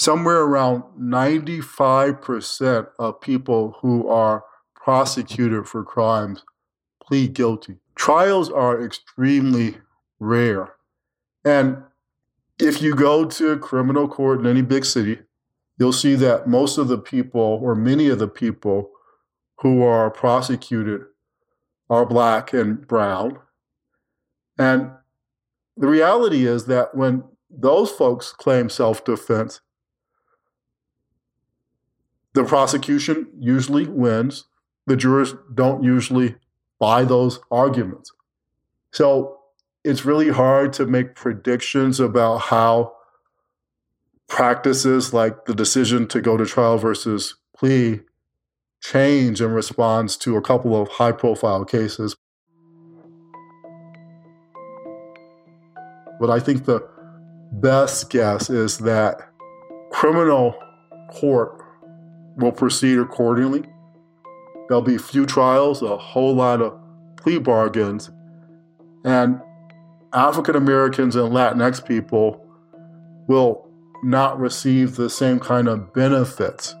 somewhere 0.00 0.40
around 0.40 0.82
95% 0.98 2.88
of 2.98 3.20
people 3.20 3.76
who 3.82 4.08
are 4.08 4.42
prosecuted 4.74 5.68
for 5.68 5.84
crimes 5.84 6.42
plead 7.06 7.34
guilty. 7.34 7.76
Trials 7.96 8.50
are 8.50 8.82
extremely 8.82 9.76
rare. 10.18 10.72
And 11.44 11.82
if 12.58 12.80
you 12.80 12.94
go 12.94 13.26
to 13.26 13.50
a 13.50 13.58
criminal 13.58 14.08
court 14.08 14.40
in 14.40 14.46
any 14.46 14.62
big 14.62 14.86
city, 14.86 15.18
you'll 15.78 15.92
see 15.92 16.14
that 16.14 16.48
most 16.48 16.78
of 16.78 16.88
the 16.88 16.96
people, 16.96 17.60
or 17.62 17.74
many 17.74 18.08
of 18.08 18.18
the 18.18 18.28
people 18.28 18.90
who 19.58 19.82
are 19.82 20.10
prosecuted, 20.10 21.02
are 21.90 22.06
black 22.06 22.54
and 22.54 22.88
brown. 22.88 23.38
And 24.58 24.92
the 25.76 25.88
reality 25.88 26.46
is 26.46 26.64
that 26.66 26.94
when 26.94 27.24
those 27.50 27.90
folks 27.90 28.32
claim 28.32 28.70
self 28.70 29.04
defense, 29.04 29.60
the 32.34 32.44
prosecution 32.44 33.28
usually 33.38 33.86
wins. 33.86 34.44
The 34.86 34.96
jurors 34.96 35.34
don't 35.54 35.82
usually 35.82 36.36
buy 36.78 37.04
those 37.04 37.40
arguments. 37.50 38.12
So 38.92 39.38
it's 39.84 40.04
really 40.04 40.30
hard 40.30 40.72
to 40.74 40.86
make 40.86 41.14
predictions 41.14 42.00
about 42.00 42.38
how 42.38 42.94
practices 44.28 45.12
like 45.12 45.44
the 45.46 45.54
decision 45.54 46.06
to 46.08 46.20
go 46.20 46.36
to 46.36 46.46
trial 46.46 46.78
versus 46.78 47.36
plea 47.56 48.00
change 48.80 49.40
in 49.40 49.52
response 49.52 50.16
to 50.16 50.36
a 50.36 50.42
couple 50.42 50.80
of 50.80 50.88
high 50.88 51.12
profile 51.12 51.64
cases. 51.64 52.16
But 56.20 56.30
I 56.30 56.38
think 56.38 56.64
the 56.64 56.86
best 57.52 58.10
guess 58.10 58.50
is 58.50 58.78
that 58.78 59.20
criminal 59.90 60.54
court 61.10 61.59
will 62.40 62.52
proceed 62.52 62.98
accordingly. 62.98 63.64
There'll 64.68 64.82
be 64.82 64.98
few 64.98 65.26
trials, 65.26 65.82
a 65.82 65.96
whole 65.96 66.34
lot 66.34 66.60
of 66.60 66.78
plea 67.16 67.38
bargains, 67.38 68.10
and 69.04 69.40
African 70.12 70.56
Americans 70.56 71.16
and 71.16 71.32
Latinx 71.32 71.86
people 71.86 72.44
will 73.26 73.68
not 74.02 74.38
receive 74.40 74.96
the 74.96 75.10
same 75.10 75.38
kind 75.38 75.68
of 75.68 75.92
benefits, 75.92 76.74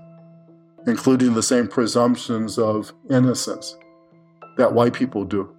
including 0.86 1.34
the 1.34 1.42
same 1.42 1.68
presumptions 1.68 2.58
of 2.58 2.92
innocence 3.08 3.76
that 4.56 4.72
white 4.72 4.92
people 4.92 5.24
do. 5.24 5.54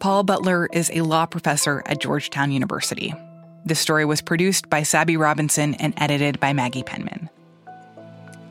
Paul 0.00 0.22
Butler 0.22 0.68
is 0.72 0.90
a 0.92 1.00
law 1.00 1.24
professor 1.24 1.82
at 1.86 2.00
Georgetown 2.00 2.52
University. 2.52 3.14
This 3.64 3.80
story 3.80 4.04
was 4.04 4.20
produced 4.20 4.68
by 4.68 4.82
Sabby 4.82 5.16
Robinson 5.16 5.74
and 5.76 5.94
edited 5.96 6.38
by 6.40 6.52
Maggie 6.52 6.82
Penman. 6.82 7.30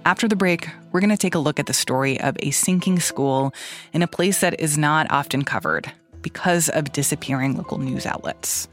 After 0.06 0.28
the 0.28 0.36
break, 0.36 0.68
we're 0.92 1.00
going 1.00 1.12
to 1.12 1.18
take 1.18 1.34
a 1.34 1.40
look 1.40 1.60
at 1.60 1.66
the 1.66 1.74
story 1.74 2.20
of 2.20 2.36
a 2.42 2.52
sinking 2.52 3.00
school 3.00 3.54
in 3.94 4.02
a 4.02 4.08
place 4.08 4.42
that 4.42 4.60
is 4.60 4.78
not 4.78 5.10
often 5.10 5.44
covered 5.44 5.90
because 6.22 6.68
of 6.68 6.92
disappearing 6.92 7.56
local 7.56 7.78
news 7.78 8.06
outlets. 8.06 8.68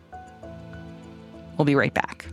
We'll 1.56 1.66
be 1.66 1.76
right 1.76 1.94
back. 1.94 2.26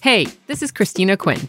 Hey, 0.00 0.26
this 0.48 0.62
is 0.62 0.72
Christina 0.72 1.16
Quinn. 1.16 1.48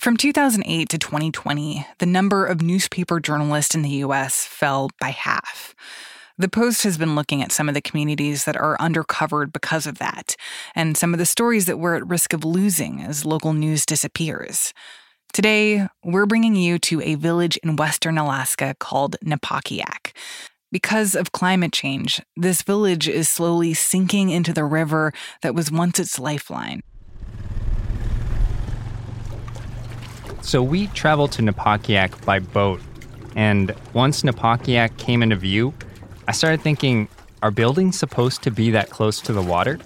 From 0.00 0.16
2008 0.16 0.88
to 0.88 0.98
2020, 0.98 1.86
the 1.98 2.06
number 2.06 2.46
of 2.46 2.62
newspaper 2.62 3.20
journalists 3.20 3.74
in 3.74 3.82
the 3.82 4.00
US 4.06 4.46
fell 4.46 4.88
by 4.98 5.10
half. 5.10 5.74
The 6.38 6.48
Post 6.48 6.84
has 6.84 6.96
been 6.96 7.14
looking 7.14 7.42
at 7.42 7.52
some 7.52 7.68
of 7.68 7.74
the 7.74 7.82
communities 7.82 8.46
that 8.46 8.56
are 8.56 8.78
undercovered 8.78 9.52
because 9.52 9.86
of 9.86 9.98
that, 9.98 10.36
and 10.74 10.96
some 10.96 11.12
of 11.12 11.18
the 11.18 11.26
stories 11.26 11.66
that 11.66 11.78
we're 11.78 11.96
at 11.96 12.08
risk 12.08 12.32
of 12.32 12.46
losing 12.46 13.02
as 13.02 13.26
local 13.26 13.52
news 13.52 13.84
disappears. 13.84 14.72
Today, 15.34 15.86
we're 16.02 16.24
bringing 16.24 16.56
you 16.56 16.78
to 16.78 17.02
a 17.02 17.16
village 17.16 17.58
in 17.58 17.76
western 17.76 18.16
Alaska 18.16 18.74
called 18.80 19.16
Napakiak. 19.22 20.16
Because 20.72 21.14
of 21.14 21.32
climate 21.32 21.74
change, 21.74 22.22
this 22.38 22.62
village 22.62 23.06
is 23.06 23.28
slowly 23.28 23.74
sinking 23.74 24.30
into 24.30 24.54
the 24.54 24.64
river 24.64 25.12
that 25.42 25.54
was 25.54 25.70
once 25.70 26.00
its 26.00 26.18
lifeline. 26.18 26.80
So 30.42 30.62
we 30.62 30.88
traveled 30.88 31.32
to 31.32 31.42
Napakiak 31.42 32.24
by 32.24 32.38
boat. 32.38 32.80
And 33.36 33.74
once 33.92 34.22
Napakiak 34.22 34.96
came 34.96 35.22
into 35.22 35.36
view, 35.36 35.72
I 36.26 36.32
started 36.32 36.60
thinking 36.62 37.08
are 37.42 37.50
buildings 37.50 37.98
supposed 37.98 38.42
to 38.42 38.50
be 38.50 38.70
that 38.72 38.90
close 38.90 39.20
to 39.22 39.32
the 39.32 39.42
water? 39.42 39.78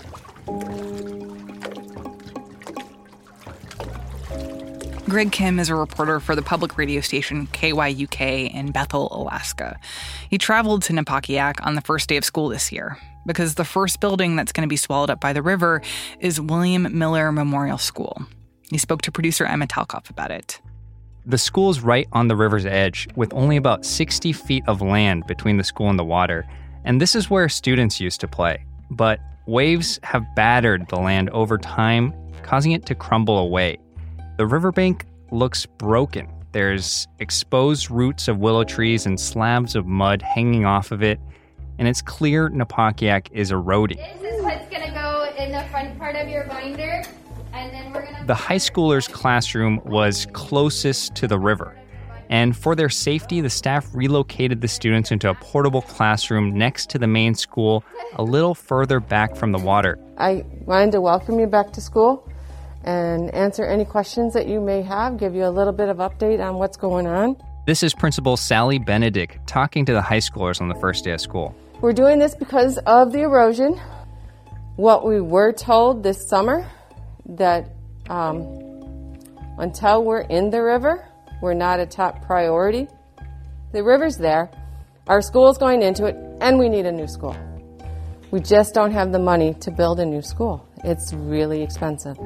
Greg 5.07 5.31
Kim 5.31 5.61
is 5.61 5.69
a 5.69 5.75
reporter 5.77 6.19
for 6.19 6.35
the 6.35 6.43
public 6.43 6.77
radio 6.77 7.01
station 7.01 7.47
KYUK 7.49 8.53
in 8.53 8.73
Bethel, 8.73 9.09
Alaska. 9.13 9.79
He 10.29 10.39
traveled 10.39 10.83
to 10.85 10.93
Napakiak 10.93 11.65
on 11.65 11.77
the 11.77 11.81
first 11.83 12.09
day 12.09 12.17
of 12.17 12.25
school 12.25 12.49
this 12.49 12.73
year 12.73 12.99
because 13.25 13.55
the 13.55 13.65
first 13.65 14.01
building 14.01 14.35
that's 14.35 14.51
going 14.51 14.67
to 14.67 14.69
be 14.69 14.77
swallowed 14.77 15.11
up 15.11 15.21
by 15.21 15.33
the 15.33 15.43
river 15.43 15.83
is 16.19 16.41
William 16.41 16.99
Miller 16.99 17.31
Memorial 17.31 17.79
School. 17.79 18.27
He 18.75 18.79
spoke 18.79 19.03
to 19.03 19.13
producer 19.13 19.45
Emma 19.45 19.69
Talkoff 19.69 20.11
about 20.11 20.33
it. 20.33 20.61
The 21.27 21.39
school's 21.39 21.79
right 21.79 22.09
on 22.11 22.27
the 22.27 22.35
river's 22.35 22.67
edge, 22.67 23.07
with 23.15 23.33
only 23.33 23.57
about 23.57 23.85
60 23.85 24.33
feet 24.33 24.65
of 24.67 24.83
land 24.83 25.29
between 25.29 25.59
the 25.59 25.63
school 25.63 25.91
and 25.91 25.97
the 25.97 26.03
water, 26.03 26.45
and 26.85 27.01
this 27.01 27.15
is 27.15 27.31
where 27.31 27.49
students 27.49 28.01
used 28.01 28.21
to 28.23 28.27
play. 28.27 28.65
But 28.91 29.21
waves 29.47 30.01
have 30.03 30.25
battered 30.35 30.89
the 30.89 30.97
land 30.97 31.31
over 31.31 31.57
time, 31.57 32.13
causing 32.43 32.73
it 32.73 32.85
to 32.87 32.97
crumble 32.97 33.39
away. 33.39 33.79
The 34.39 34.47
riverbank 34.47 35.07
looks 35.31 35.67
broken. 35.67 36.27
There's 36.51 37.07
exposed 37.21 37.93
roots 37.93 38.27
of 38.27 38.39
willow 38.39 38.65
trees 38.65 39.07
and 39.07 39.21
slabs 39.21 39.77
of 39.77 39.87
mud 39.87 40.21
hanging 40.21 40.65
off 40.65 40.91
of 40.91 41.01
it, 41.01 41.21
and 41.79 41.87
it's 41.87 42.03
clear 42.03 42.51
Napakiak 42.51 43.29
is 43.31 43.53
eroding. 43.53 43.99
This 43.99 44.35
is 44.35 44.43
what's 44.43 44.69
going 44.69 44.83
to 44.83 44.93
go 44.93 45.33
in 45.39 45.53
the 45.53 45.63
front 45.71 45.97
part 45.97 46.17
of 46.17 46.29
your 46.29 46.43
binder. 46.49 47.05
The 48.27 48.35
high 48.35 48.57
schoolers' 48.57 49.11
classroom 49.11 49.81
was 49.85 50.27
closest 50.33 51.15
to 51.17 51.29
the 51.29 51.39
river. 51.39 51.77
And 52.31 52.57
for 52.57 52.75
their 52.75 52.89
safety, 52.89 53.43
the 53.43 53.51
staff 53.51 53.87
relocated 53.95 54.63
the 54.63 54.69
students 54.69 55.13
into 55.13 55.29
a 55.29 55.35
portable 55.35 55.83
classroom 55.83 56.57
next 56.57 56.89
to 56.91 56.99
the 56.99 57.07
main 57.07 57.35
school, 57.35 57.85
a 58.15 58.23
little 58.23 58.55
further 58.55 58.99
back 58.99 59.37
from 59.37 59.53
the 59.53 59.59
water. 59.59 59.99
I 60.17 60.45
wanted 60.65 60.93
to 60.93 61.01
welcome 61.01 61.39
you 61.39 61.47
back 61.47 61.73
to 61.75 61.81
school 61.83 62.27
and 62.83 63.33
answer 63.35 63.65
any 63.65 63.85
questions 63.85 64.33
that 64.35 64.49
you 64.49 64.61
may 64.61 64.83
have, 64.83 65.19
give 65.19 65.35
you 65.35 65.45
a 65.45 65.51
little 65.51 65.73
bit 65.73 65.89
of 65.89 65.99
update 65.99 66.45
on 66.45 66.57
what's 66.57 66.77
going 66.77 67.07
on. 67.07 67.37
This 67.67 67.83
is 67.83 67.95
Principal 67.95 68.37
Sally 68.37 68.79
Benedict 68.79 69.47
talking 69.47 69.85
to 69.85 69.93
the 69.93 70.03
high 70.03 70.19
schoolers 70.19 70.61
on 70.61 70.69
the 70.69 70.75
first 70.77 71.05
day 71.05 71.13
of 71.13 71.21
school. 71.21 71.55
We're 71.81 71.93
doing 71.93 72.19
this 72.19 72.35
because 72.35 72.79
of 72.87 73.13
the 73.13 73.21
erosion. 73.21 73.81
What 74.77 75.07
we 75.07 75.21
were 75.21 75.53
told 75.53 76.03
this 76.03 76.27
summer 76.27 76.67
that 77.27 77.71
Um, 78.11 78.45
until 79.57 80.05
we're 80.05 80.27
in 80.29 80.51
the 80.51 80.61
river, 80.61 81.09
we're 81.41 81.55
not 81.55 81.81
a 81.81 81.87
top 81.87 82.21
priority. 82.27 82.87
The 83.73 83.83
river's 83.83 84.19
there, 84.19 84.51
our 85.09 85.23
school's 85.23 85.57
going 85.57 85.81
into 85.81 86.05
it, 86.05 86.17
and 86.43 86.59
we 86.59 86.69
need 86.69 86.85
a 86.85 86.93
new 86.93 87.09
school. 87.09 87.35
We 88.31 88.41
just 88.41 88.75
don't 88.75 88.93
have 88.93 89.11
the 89.11 89.19
money 89.19 89.55
to 89.55 89.71
build 89.71 90.01
a 90.01 90.05
new 90.05 90.21
school. 90.21 90.69
It's 90.85 91.15
really 91.15 91.63
expensive. 91.63 92.19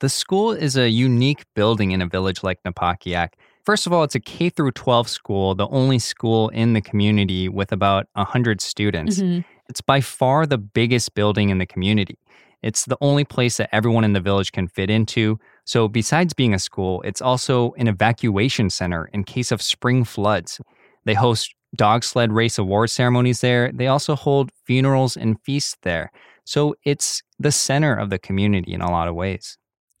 The 0.00 0.08
school 0.08 0.52
is 0.52 0.76
a 0.76 0.88
unique 0.88 1.44
building 1.54 1.92
in 1.92 2.02
a 2.02 2.06
village 2.06 2.42
like 2.42 2.62
Napakiak. 2.64 3.30
First 3.70 3.86
of 3.86 3.92
all, 3.92 4.02
it's 4.02 4.16
a 4.16 4.20
K 4.20 4.50
through 4.50 4.72
12 4.72 5.08
school, 5.08 5.54
the 5.54 5.68
only 5.68 6.00
school 6.00 6.48
in 6.48 6.72
the 6.72 6.80
community 6.80 7.48
with 7.48 7.70
about 7.70 8.08
100 8.16 8.60
students. 8.60 9.20
Mhm. 9.20 9.44
It's 9.68 9.80
by 9.80 10.00
far 10.00 10.44
the 10.44 10.58
biggest 10.58 11.14
building 11.14 11.50
in 11.50 11.58
the 11.58 11.66
community. 11.66 12.18
It's 12.64 12.84
the 12.84 12.96
only 13.00 13.22
place 13.22 13.58
that 13.58 13.68
everyone 13.70 14.02
in 14.02 14.12
the 14.12 14.20
village 14.20 14.50
can 14.50 14.66
fit 14.66 14.90
into. 14.90 15.38
So, 15.66 15.86
besides 15.86 16.34
being 16.34 16.52
a 16.52 16.58
school, 16.58 17.00
it's 17.02 17.22
also 17.22 17.70
an 17.78 17.86
evacuation 17.86 18.70
center 18.70 19.08
in 19.12 19.22
case 19.22 19.52
of 19.52 19.62
spring 19.62 20.02
floods. 20.02 20.60
They 21.04 21.14
host 21.14 21.54
dog 21.76 22.02
sled 22.02 22.32
race 22.32 22.58
award 22.58 22.90
ceremonies 22.90 23.40
there. 23.40 23.70
They 23.72 23.86
also 23.86 24.16
hold 24.16 24.50
funerals 24.66 25.16
and 25.16 25.40
feasts 25.44 25.76
there. 25.82 26.10
So, 26.44 26.74
it's 26.84 27.22
the 27.38 27.52
center 27.52 27.94
of 27.94 28.10
the 28.10 28.18
community 28.18 28.72
in 28.72 28.80
a 28.80 28.90
lot 28.90 29.06
of 29.06 29.14
ways. 29.14 29.58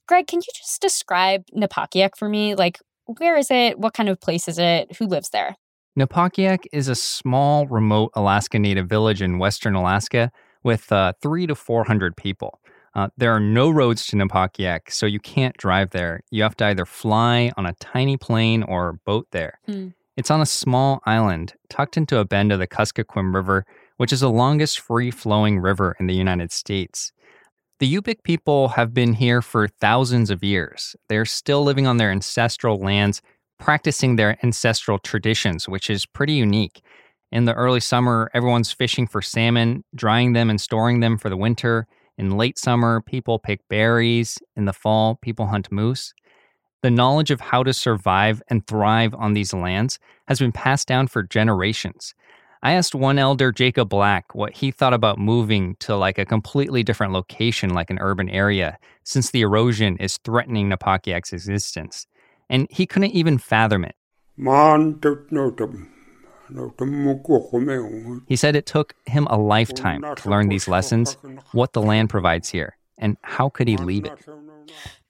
Greg, 0.08 0.26
can 0.26 0.40
you 0.40 0.52
just 0.56 0.82
describe 0.82 1.44
Napakiak 1.56 2.16
for 2.18 2.28
me? 2.28 2.56
Like, 2.56 2.80
where 3.18 3.36
is 3.36 3.50
it? 3.50 3.78
What 3.78 3.94
kind 3.94 4.08
of 4.08 4.20
place 4.20 4.48
is 4.48 4.58
it? 4.58 4.96
Who 4.96 5.06
lives 5.06 5.30
there? 5.30 5.56
Napakiak 5.98 6.66
is 6.72 6.88
a 6.88 6.94
small, 6.94 7.66
remote 7.66 8.12
Alaska 8.14 8.58
Native 8.58 8.88
village 8.88 9.20
in 9.20 9.38
western 9.38 9.74
Alaska 9.74 10.30
with 10.62 10.92
uh, 10.92 11.12
three 11.20 11.46
to 11.46 11.54
400 11.54 12.16
people. 12.16 12.60
Uh, 12.94 13.08
there 13.16 13.32
are 13.32 13.40
no 13.40 13.70
roads 13.70 14.06
to 14.06 14.16
Napakiak, 14.16 14.90
so 14.90 15.06
you 15.06 15.20
can't 15.20 15.56
drive 15.56 15.90
there. 15.90 16.22
You 16.30 16.42
have 16.42 16.56
to 16.56 16.66
either 16.66 16.84
fly 16.84 17.52
on 17.56 17.66
a 17.66 17.74
tiny 17.74 18.16
plane 18.16 18.62
or 18.62 18.94
boat 19.04 19.28
there. 19.30 19.60
Hmm. 19.66 19.88
It's 20.16 20.30
on 20.30 20.40
a 20.40 20.46
small 20.46 21.00
island 21.06 21.54
tucked 21.68 21.96
into 21.96 22.18
a 22.18 22.24
bend 22.24 22.52
of 22.52 22.58
the 22.58 22.66
Kuskokwim 22.66 23.34
River, 23.34 23.64
which 23.96 24.12
is 24.12 24.20
the 24.20 24.30
longest 24.30 24.80
free 24.80 25.10
flowing 25.10 25.60
river 25.60 25.96
in 26.00 26.06
the 26.08 26.14
United 26.14 26.52
States. 26.52 27.12
The 27.80 27.90
Yupik 27.90 28.22
people 28.24 28.68
have 28.68 28.92
been 28.92 29.14
here 29.14 29.40
for 29.40 29.66
thousands 29.66 30.28
of 30.28 30.44
years. 30.44 30.94
They're 31.08 31.24
still 31.24 31.64
living 31.64 31.86
on 31.86 31.96
their 31.96 32.10
ancestral 32.10 32.78
lands, 32.78 33.22
practicing 33.58 34.16
their 34.16 34.36
ancestral 34.42 34.98
traditions, 34.98 35.66
which 35.66 35.88
is 35.88 36.04
pretty 36.04 36.34
unique. 36.34 36.82
In 37.32 37.46
the 37.46 37.54
early 37.54 37.80
summer, 37.80 38.30
everyone's 38.34 38.70
fishing 38.70 39.06
for 39.06 39.22
salmon, 39.22 39.82
drying 39.94 40.34
them 40.34 40.50
and 40.50 40.60
storing 40.60 41.00
them 41.00 41.16
for 41.16 41.30
the 41.30 41.38
winter. 41.38 41.86
In 42.18 42.36
late 42.36 42.58
summer, 42.58 43.00
people 43.00 43.38
pick 43.38 43.66
berries. 43.70 44.36
In 44.56 44.66
the 44.66 44.74
fall, 44.74 45.14
people 45.22 45.46
hunt 45.46 45.72
moose. 45.72 46.12
The 46.82 46.90
knowledge 46.90 47.30
of 47.30 47.40
how 47.40 47.62
to 47.62 47.72
survive 47.72 48.42
and 48.48 48.66
thrive 48.66 49.14
on 49.14 49.32
these 49.32 49.54
lands 49.54 49.98
has 50.28 50.38
been 50.38 50.52
passed 50.52 50.86
down 50.86 51.06
for 51.06 51.22
generations. 51.22 52.14
I 52.62 52.72
asked 52.72 52.94
one 52.94 53.18
elder, 53.18 53.52
Jacob 53.52 53.88
Black, 53.88 54.34
what 54.34 54.54
he 54.54 54.70
thought 54.70 54.92
about 54.92 55.18
moving 55.18 55.76
to 55.80 55.96
like 55.96 56.18
a 56.18 56.26
completely 56.26 56.82
different 56.82 57.12
location, 57.14 57.70
like 57.70 57.88
an 57.88 57.98
urban 58.00 58.28
area, 58.28 58.78
since 59.02 59.30
the 59.30 59.40
erosion 59.40 59.96
is 59.96 60.18
threatening 60.18 60.68
Napakiak's 60.68 61.32
existence. 61.32 62.06
And 62.50 62.66
he 62.70 62.84
couldn't 62.86 63.12
even 63.12 63.38
fathom 63.38 63.84
it. 63.84 63.96
He 68.26 68.36
said 68.36 68.56
it 68.56 68.66
took 68.66 68.94
him 69.06 69.26
a 69.30 69.38
lifetime 69.38 70.04
to 70.16 70.28
learn 70.28 70.48
these 70.48 70.68
lessons, 70.68 71.16
what 71.52 71.72
the 71.72 71.80
land 71.80 72.10
provides 72.10 72.48
here, 72.50 72.76
and 72.98 73.16
how 73.22 73.48
could 73.48 73.68
he 73.68 73.76
leave 73.76 74.04
it. 74.04 74.18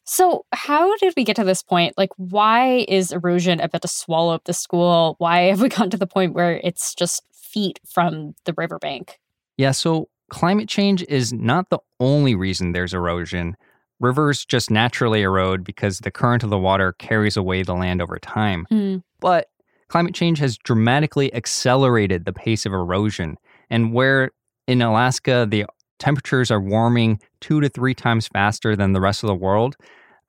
So, 0.05 0.45
how 0.53 0.97
did 0.97 1.15
we 1.17 1.23
get 1.23 1.37
to 1.37 1.45
this 1.45 1.63
point? 1.63 1.95
Like, 1.97 2.11
why 2.17 2.85
is 2.89 3.13
erosion 3.13 3.61
about 3.61 3.83
to 3.83 3.89
swallow 3.89 4.35
up 4.35 4.43
the 4.45 4.53
school? 4.53 5.15
Why 5.19 5.43
have 5.43 5.63
we 5.63 5.69
gotten 5.69 5.91
to 5.91 5.97
the 5.97 6.07
point 6.07 6.35
where 6.35 6.61
it's 6.65 6.95
just 6.95 7.23
feet 7.51 7.81
from 7.87 8.35
the 8.45 8.55
riverbank? 8.57 9.19
Yeah, 9.57 9.73
so 9.73 10.09
climate 10.31 10.69
change 10.69 11.05
is 11.09 11.33
not 11.33 11.71
the 11.71 11.79
only 11.99 12.35
reason 12.35 12.73
there's 12.73 12.95
erosion. 12.95 13.57
Rivers 13.99 14.45
just 14.47 14.71
naturally 14.71 15.23
erode 15.23 15.63
because 15.65 15.99
the 15.99 16.11
current 16.11 16.43
of 16.43 16.51
the 16.51 16.59
water 16.59 16.93
carries 16.95 17.37
away 17.37 17.63
the 17.63 17.75
land 17.75 18.01
over 18.01 18.19
time. 18.19 18.67
Hmm. 18.71 18.99
But 19.21 19.49
climate 19.89 20.15
change 20.15 20.39
has 20.39 20.57
dramatically 20.57 21.35
accelerated 21.35 22.25
the 22.25 22.33
pace 22.33 22.65
of 22.65 22.73
erosion. 22.73 23.37
And 23.69 23.93
where 23.93 24.31
in 24.67 24.81
Alaska 24.81 25.47
the 25.49 25.67
temperatures 25.99 26.51
are 26.51 26.61
warming 26.61 27.21
two 27.41 27.61
to 27.61 27.69
three 27.69 27.95
times 27.95 28.27
faster 28.29 28.75
than 28.75 28.95
the 28.95 29.01
rest 29.01 29.23
of 29.23 29.27
the 29.27 29.35
world, 29.35 29.77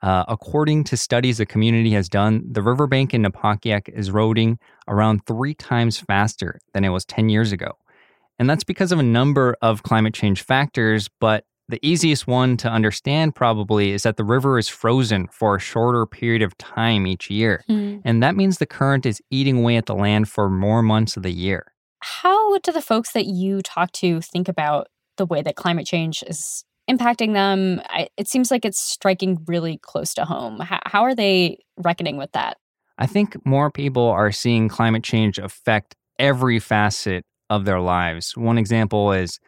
uh, 0.02 0.26
according 0.28 0.84
to 0.86 0.98
studies 0.98 1.38
the 1.38 1.46
community 1.46 1.92
has 1.92 2.10
done, 2.10 2.44
the 2.50 2.62
riverbank 2.62 3.14
in 3.14 3.24
Napakiak 3.24 3.90
is 3.90 4.10
eroding 4.10 4.58
around 4.88 5.26
three 5.26 5.54
times 5.54 6.00
faster 6.00 6.60
than 6.74 6.84
it 6.84 6.90
was 6.90 7.06
10 7.06 7.30
years 7.30 7.52
ago. 7.52 7.78
And 8.40 8.50
that's 8.50 8.64
because 8.64 8.92
of 8.92 8.98
a 8.98 9.04
number 9.04 9.56
of 9.62 9.84
climate 9.84 10.16
change 10.16 10.42
factors, 10.42 11.10
but 11.20 11.46
the 11.70 11.80
easiest 11.88 12.28
one 12.28 12.58
to 12.58 12.70
understand 12.70 13.36
probably 13.36 13.92
is 13.92 14.04
that 14.04 14.18
the 14.18 14.24
river 14.24 14.58
is 14.58 14.68
frozen 14.68 15.28
for 15.28 15.56
a 15.56 15.60
shorter 15.60 16.06
period 16.06 16.42
of 16.42 16.58
time 16.58 17.06
each 17.08 17.30
year. 17.30 17.64
Hmm. 17.68 18.00
And 18.04 18.22
that 18.24 18.36
means 18.36 18.58
the 18.58 18.66
current 18.66 19.06
is 19.06 19.22
eating 19.30 19.60
away 19.60 19.78
at 19.78 19.86
the 19.86 19.96
land 19.96 20.28
for 20.28 20.50
more 20.50 20.82
months 20.82 21.16
of 21.16 21.24
the 21.24 21.32
year. 21.32 21.72
How 22.00 22.58
do 22.58 22.72
the 22.72 22.82
folks 22.82 23.14
that 23.14 23.26
you 23.26 23.62
talk 23.62 23.92
to 23.94 24.22
think 24.22 24.50
about 24.50 24.88
the 25.18 25.26
way 25.26 25.42
that 25.44 25.56
climate 25.56 25.86
change 25.86 26.24
is 26.28 26.66
impacting 26.90 27.34
them? 27.34 27.82
I, 27.90 28.10
it 28.18 28.28
seems 28.28 28.52
like 28.52 28.66
it's 28.66 28.82
striking 28.82 29.44
really 29.48 29.78
close 29.78 30.14
to 30.16 30.26
home. 30.26 30.60
How, 30.60 30.80
how 30.86 31.04
are 31.04 31.16
they 31.16 31.60
reckoning 31.78 32.18
with 32.18 32.32
that? 32.34 32.58
I 32.98 33.08
think 33.08 33.36
more 33.46 33.72
people 33.72 34.08
are 34.08 34.32
seeing 34.32 34.70
climate 34.70 35.04
change 35.04 35.40
affect 35.40 35.96
every 36.20 36.60
facet 36.60 37.26
of 37.50 37.66
their 37.66 37.80
lives. 37.80 38.38
One 38.38 38.58
example 38.58 39.12
is 39.12 39.40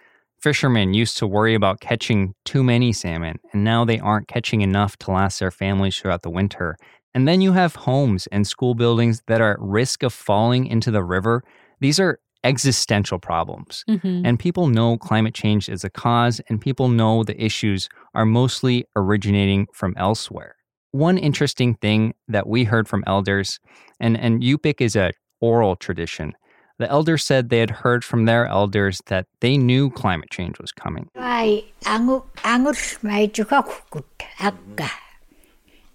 fishermen 0.41 0.93
used 0.93 1.17
to 1.17 1.28
worry 1.28 1.54
about 1.54 1.80
catching 1.80 2.34
too 2.46 2.63
many 2.63 2.91
salmon, 2.91 3.39
and 3.54 3.63
now 3.63 3.86
they 3.86 4.00
aren't 4.00 4.28
catching 4.28 4.62
enough 4.62 4.98
to 4.98 5.12
last 5.12 5.39
their 5.39 5.52
families 5.52 5.98
throughout 5.98 6.24
the 6.24 6.30
winter. 6.30 6.76
And 7.13 7.28
then 7.28 7.41
you 7.41 7.54
have 7.54 7.76
homes 7.76 8.28
and 8.28 8.48
school 8.48 8.74
buildings 8.74 9.22
that 9.28 9.39
are 9.39 9.52
at 9.52 9.60
risk 9.60 10.04
of 10.04 10.12
falling 10.13 10.65
into 10.65 10.89
the 10.89 11.04
river. 11.04 11.43
These 11.80 12.00
are 12.00 12.19
existential 12.44 13.20
problems. 13.20 13.84
Mhm. 13.88 14.22
And 14.26 14.40
people 14.40 14.68
know 14.68 14.98
climate 14.98 15.34
change 15.34 15.70
is 15.70 15.84
a 15.84 15.90
cause, 15.90 16.42
and 16.50 16.60
people 16.60 16.90
know 16.90 17.24
the 17.24 17.42
issues 17.42 17.90
are 18.14 18.26
mostly 18.26 18.86
originating 18.96 19.68
from 19.74 19.94
elsewhere. 19.98 20.56
One 20.92 21.18
interesting 21.18 21.76
thing 21.76 22.14
that 22.28 22.46
we 22.48 22.66
heard 22.66 22.88
from 22.88 23.04
elders, 23.08 23.60
and, 24.00 24.18
and 24.18 24.42
Yupik 24.44 24.80
is 24.82 24.96
a 24.96 25.12
oral 25.42 25.76
tradition. 25.76 26.34
The 26.80 26.90
elders 26.90 27.24
said 27.24 27.50
they 27.50 27.60
had 27.60 27.70
heard 27.70 28.04
from 28.04 28.26
their 28.26 28.46
elders 28.48 29.02
that 29.06 29.26
they 29.42 29.58
knew 29.58 29.90
climate 29.92 30.30
change 30.32 30.60
was 30.60 30.72
coming. 30.72 31.10
Ai 31.16 31.64
angu 31.86 32.24
angur 32.44 33.04
mai 33.04 33.28
chuka 33.28 33.64
kut 33.90 34.06
akka. 34.40 34.90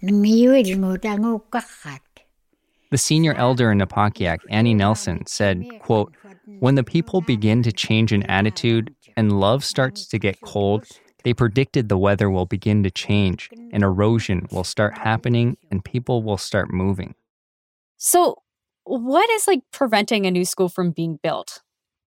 Ngiwe 0.03 0.63
ngut 0.77 1.03
angu 1.03 1.43
kakat. 1.51 2.01
The 2.91 2.99
senior 2.99 3.35
elder 3.35 3.71
in 3.71 3.79
Napakiak, 3.79 4.39
Annie 4.49 4.73
Nelson, 4.73 5.27
said, 5.27 5.63
quote, 5.81 6.15
When 6.61 6.75
the 6.75 6.85
people 6.85 7.21
begin 7.21 7.63
to 7.63 7.73
change 7.73 8.13
in 8.13 8.23
attitude 8.25 8.95
and 9.17 9.39
love 9.39 9.65
starts 9.65 10.07
to 10.09 10.19
get 10.19 10.41
cold, 10.41 10.87
they 11.25 11.35
predicted 11.35 11.89
the 11.89 11.99
weather 11.99 12.31
will 12.31 12.47
begin 12.47 12.83
to 12.85 12.91
change 12.91 13.51
and 13.73 13.83
erosion 13.83 14.47
will 14.51 14.65
start 14.65 14.97
happening 14.97 15.57
and 15.71 15.85
people 15.85 16.23
will 16.23 16.39
start 16.39 16.73
moving. 16.73 17.15
So, 17.97 18.37
what 18.85 19.29
is 19.31 19.47
like 19.47 19.61
preventing 19.73 20.27
a 20.27 20.31
new 20.31 20.45
school 20.45 20.69
from 20.69 20.93
being 20.93 21.19
built? 21.23 21.61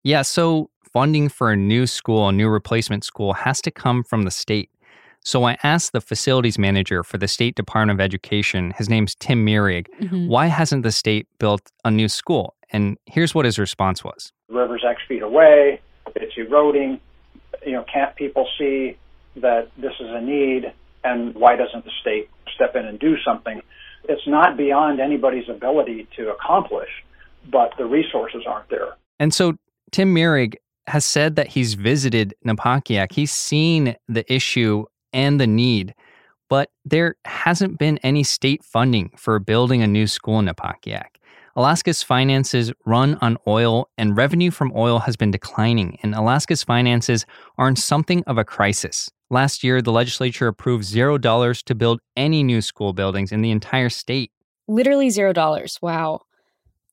Yeah, 0.04 0.22
so 0.22 0.70
funding 0.92 1.28
for 1.28 1.50
a 1.50 1.56
new 1.56 1.86
school, 1.86 2.28
a 2.28 2.32
new 2.32 2.48
replacement 2.48 3.04
school, 3.04 3.32
has 3.32 3.60
to 3.62 3.70
come 3.70 4.04
from 4.04 4.22
the 4.22 4.30
state. 4.30 4.70
So 5.24 5.44
I 5.44 5.58
asked 5.64 5.92
the 5.92 6.00
facilities 6.00 6.58
manager 6.58 7.02
for 7.02 7.18
the 7.18 7.26
State 7.28 7.56
Department 7.56 8.00
of 8.00 8.04
Education, 8.04 8.72
his 8.78 8.88
name's 8.88 9.14
Tim 9.16 9.44
Mearig, 9.44 9.86
Mhm. 10.00 10.28
why 10.28 10.46
hasn't 10.46 10.84
the 10.84 10.92
state 10.92 11.26
built 11.38 11.72
a 11.84 11.90
new 11.90 12.08
school? 12.08 12.54
And 12.70 12.98
here's 13.06 13.34
what 13.34 13.44
his 13.44 13.58
response 13.58 14.04
was. 14.04 14.32
The 14.48 14.54
river's 14.54 14.84
X 14.88 15.00
feet 15.08 15.22
away, 15.22 15.80
it's 16.14 16.34
eroding. 16.36 17.00
You 17.64 17.72
know, 17.72 17.84
can't 17.92 18.14
people 18.16 18.46
see 18.58 18.96
that 19.36 19.70
this 19.76 19.92
is 20.00 20.08
a 20.08 20.20
need 20.20 20.72
and 21.04 21.34
why 21.34 21.56
doesn't 21.56 21.84
the 21.84 21.90
state 22.00 22.28
step 22.54 22.76
in 22.76 22.84
and 22.84 22.98
do 22.98 23.16
something? 23.24 23.60
It's 24.08 24.26
not 24.26 24.56
beyond 24.56 25.00
anybody's 25.00 25.48
ability 25.48 26.08
to 26.16 26.30
accomplish, 26.30 26.88
but 27.50 27.72
the 27.78 27.86
resources 27.86 28.44
aren't 28.46 28.68
there. 28.68 28.96
And 29.18 29.32
so 29.32 29.54
Tim 29.90 30.14
Mearig 30.14 30.56
has 30.86 31.04
said 31.04 31.36
that 31.36 31.48
he's 31.48 31.74
visited 31.74 32.34
Napakiak. 32.46 33.12
He's 33.12 33.32
seen 33.32 33.96
the 34.08 34.30
issue 34.32 34.84
and 35.12 35.40
the 35.40 35.46
need, 35.46 35.94
but 36.48 36.70
there 36.84 37.16
hasn't 37.24 37.78
been 37.78 37.98
any 37.98 38.22
state 38.22 38.64
funding 38.64 39.10
for 39.16 39.38
building 39.38 39.82
a 39.82 39.86
new 39.86 40.06
school 40.06 40.38
in 40.38 40.46
Napakiak. 40.46 41.17
Alaska's 41.58 42.04
finances 42.04 42.72
run 42.86 43.16
on 43.16 43.36
oil, 43.48 43.88
and 43.98 44.16
revenue 44.16 44.52
from 44.52 44.72
oil 44.76 45.00
has 45.00 45.16
been 45.16 45.32
declining, 45.32 45.98
and 46.04 46.14
Alaska's 46.14 46.62
finances 46.62 47.26
are 47.58 47.66
in 47.66 47.74
something 47.74 48.22
of 48.28 48.38
a 48.38 48.44
crisis. 48.44 49.10
Last 49.28 49.64
year, 49.64 49.82
the 49.82 49.90
legislature 49.90 50.46
approved 50.46 50.84
zero 50.84 51.18
dollars 51.18 51.64
to 51.64 51.74
build 51.74 51.98
any 52.16 52.44
new 52.44 52.62
school 52.62 52.92
buildings 52.92 53.32
in 53.32 53.42
the 53.42 53.50
entire 53.50 53.88
state. 53.88 54.30
Literally 54.68 55.10
zero 55.10 55.32
dollars. 55.32 55.80
Wow. 55.82 56.20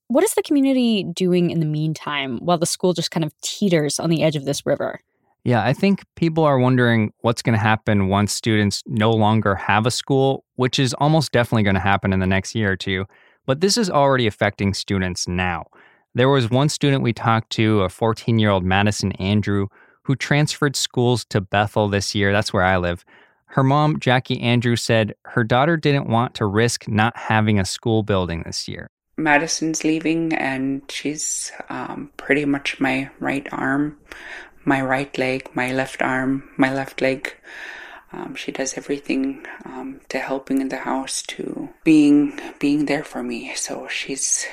What 0.08 0.23
is 0.23 0.34
the 0.34 0.41
community 0.41 1.04
doing 1.04 1.51
in 1.51 1.60
the 1.60 1.67
meantime 1.67 2.39
while 2.39 2.58
the 2.58 2.65
school 2.65 2.93
just 2.93 3.12
kind 3.12 3.23
of 3.23 3.39
teeters 3.41 3.99
on 3.99 4.10
the 4.10 4.23
edge 4.23 4.36
of 4.36 4.45
this 4.45 4.65
river? 4.65 4.99
Yeah, 5.43 5.63
I 5.63 5.73
think 5.73 6.04
people 6.15 6.43
are 6.43 6.58
wondering 6.58 7.13
what's 7.19 7.43
going 7.43 7.54
to 7.54 7.62
happen 7.62 8.08
once 8.08 8.34
students 8.34 8.82
no 8.88 9.12
longer 9.12 9.54
have 9.54 9.86
a 9.86 9.91
school, 9.91 10.43
which 10.56 10.80
is 10.80 10.95
almost 10.95 11.32
definitely 11.32 11.62
going 11.62 11.75
to 11.75 11.80
happen 11.80 12.12
in 12.12 12.19
the 12.19 12.25
next 12.25 12.56
year 12.56 12.71
or 12.71 12.75
two. 12.75 13.06
But 13.46 13.62
this 13.62 13.78
is 13.78 13.90
already 13.90 14.28
affecting 14.28 14.74
students 14.74 15.28
now. 15.28 15.68
There 16.14 16.30
was 16.30 16.50
one 16.50 16.70
student 16.70 17.04
we 17.04 17.14
talked 17.14 17.52
to, 17.52 17.82
a 17.82 17.90
14 17.90 18.40
year 18.40 18.50
old 18.50 18.64
Madison 18.64 19.12
Andrew, 19.14 19.68
who 20.04 20.16
transferred 20.16 20.76
schools 20.76 21.26
to 21.26 21.42
Bethel 21.42 21.90
this 21.90 22.16
year. 22.16 22.32
That's 22.32 22.54
where 22.54 22.64
I 22.64 22.78
live. 22.78 23.04
Her 23.48 23.64
mom, 23.64 24.00
Jackie 24.00 24.42
Andrew, 24.42 24.76
said 24.76 25.14
her 25.26 25.44
daughter 25.44 25.78
didn't 25.78 26.08
want 26.08 26.36
to 26.36 26.46
risk 26.46 26.88
not 26.88 27.16
having 27.18 27.60
a 27.60 27.66
school 27.66 28.04
building 28.04 28.44
this 28.46 28.68
year. 28.68 28.90
Madison's 29.18 29.84
leaving, 29.84 30.34
and 30.34 30.82
she's 30.90 31.52
um, 31.70 32.12
pretty 32.18 32.46
much 32.46 32.80
my 32.80 33.10
right 33.20 33.48
arm, 33.52 33.98
my 34.66 34.82
right 34.82 35.18
leg, 35.18 35.50
my 35.54 35.72
left 35.72 36.02
arm, 36.02 36.50
my 36.58 36.74
left 36.74 37.02
leg. 37.02 37.34
Um, 38.12 38.36
she 38.36 38.52
does 38.52 38.78
everything 38.78 39.46
um, 39.65 40.00
to 40.10 40.20
helping 40.20 40.62
in 40.62 40.70
the 40.70 40.78
house, 40.78 41.22
to 41.24 41.70
being 41.84 42.39
being 42.60 42.86
there 42.86 43.04
for 43.04 43.24
me. 43.24 43.54
So 43.56 43.88
she's 43.88 44.46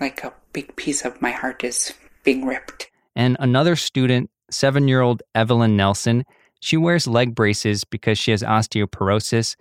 like 0.00 0.24
a 0.24 0.32
big 0.52 0.74
piece 0.76 1.04
of 1.04 1.20
my 1.20 1.30
heart 1.30 1.62
is 1.62 1.92
being 2.24 2.44
ripped. 2.46 2.90
And 3.14 3.36
another 3.38 3.76
student, 3.76 4.30
seven 4.50 4.88
year 4.88 5.00
old 5.02 5.22
Evelyn 5.34 5.76
Nelson, 5.76 6.24
she 6.60 6.76
wears 6.76 7.06
leg 7.06 7.34
braces 7.34 7.84
because 7.84 8.18
she 8.18 8.30
has 8.30 8.42
osteoporosis. 8.42 9.56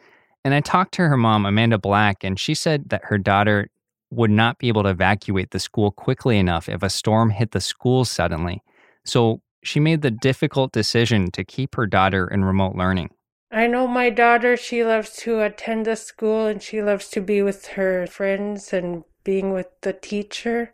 And 0.46 0.54
I 0.54 0.62
talked 0.62 0.94
to 0.94 1.08
her 1.08 1.18
mom, 1.18 1.46
Amanda 1.46 1.78
Black, 1.78 2.24
and 2.24 2.40
she 2.40 2.54
said 2.54 2.90
that 2.90 3.06
her 3.06 3.18
daughter 3.18 3.70
would 4.12 4.32
not 4.32 4.58
be 4.58 4.70
able 4.70 4.84
to 4.84 4.90
evacuate 4.90 5.52
the 5.52 5.60
school 5.60 5.92
quickly 5.92 6.38
enough 6.40 6.68
if 6.68 6.82
a 6.82 6.90
storm 6.90 7.30
hit 7.30 7.52
the 7.52 7.62
school 7.62 8.06
suddenly. 8.06 8.64
So 9.06 9.42
she 9.64 9.80
made 9.80 10.02
the 10.02 10.12
difficult 10.12 10.72
decision 10.72 11.32
to 11.32 11.44
keep 11.44 11.76
her 11.76 11.86
daughter 11.86 12.28
in 12.28 12.46
remote 12.46 12.76
learning. 12.76 13.10
I 13.52 13.68
know 13.68 13.88
my 13.88 14.10
daughter, 14.10 14.56
she 14.56 14.84
loves 14.84 15.16
to 15.18 15.42
attend 15.42 15.86
the 15.86 15.96
school 15.96 16.46
and 16.46 16.62
she 16.62 16.82
loves 16.82 17.10
to 17.10 17.22
be 17.22 17.42
with 17.42 17.68
her 17.70 18.06
friends 18.06 18.72
and 18.72 19.04
being 19.24 19.52
with 19.52 19.68
the 19.82 19.94
teacher. 19.94 20.74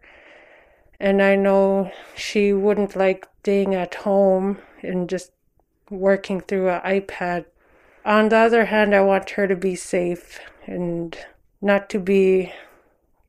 And 1.00 1.22
I 1.22 1.36
know 1.36 1.92
she 2.16 2.52
wouldn't 2.52 2.96
like 2.96 3.28
staying 3.42 3.76
at 3.76 3.96
home 3.96 4.58
and 4.82 5.10
just 5.10 5.32
working 5.90 6.42
through 6.42 6.70
an 6.70 6.82
iPad. 6.82 7.46
On 8.04 8.30
the 8.30 8.38
other 8.38 8.66
hand, 8.66 8.94
I 8.94 9.02
want 9.02 9.32
her 9.32 9.48
to 9.48 9.56
be 9.56 9.76
safe 9.76 10.40
and 10.66 11.18
not 11.62 11.90
to 11.92 12.00
be 12.00 12.52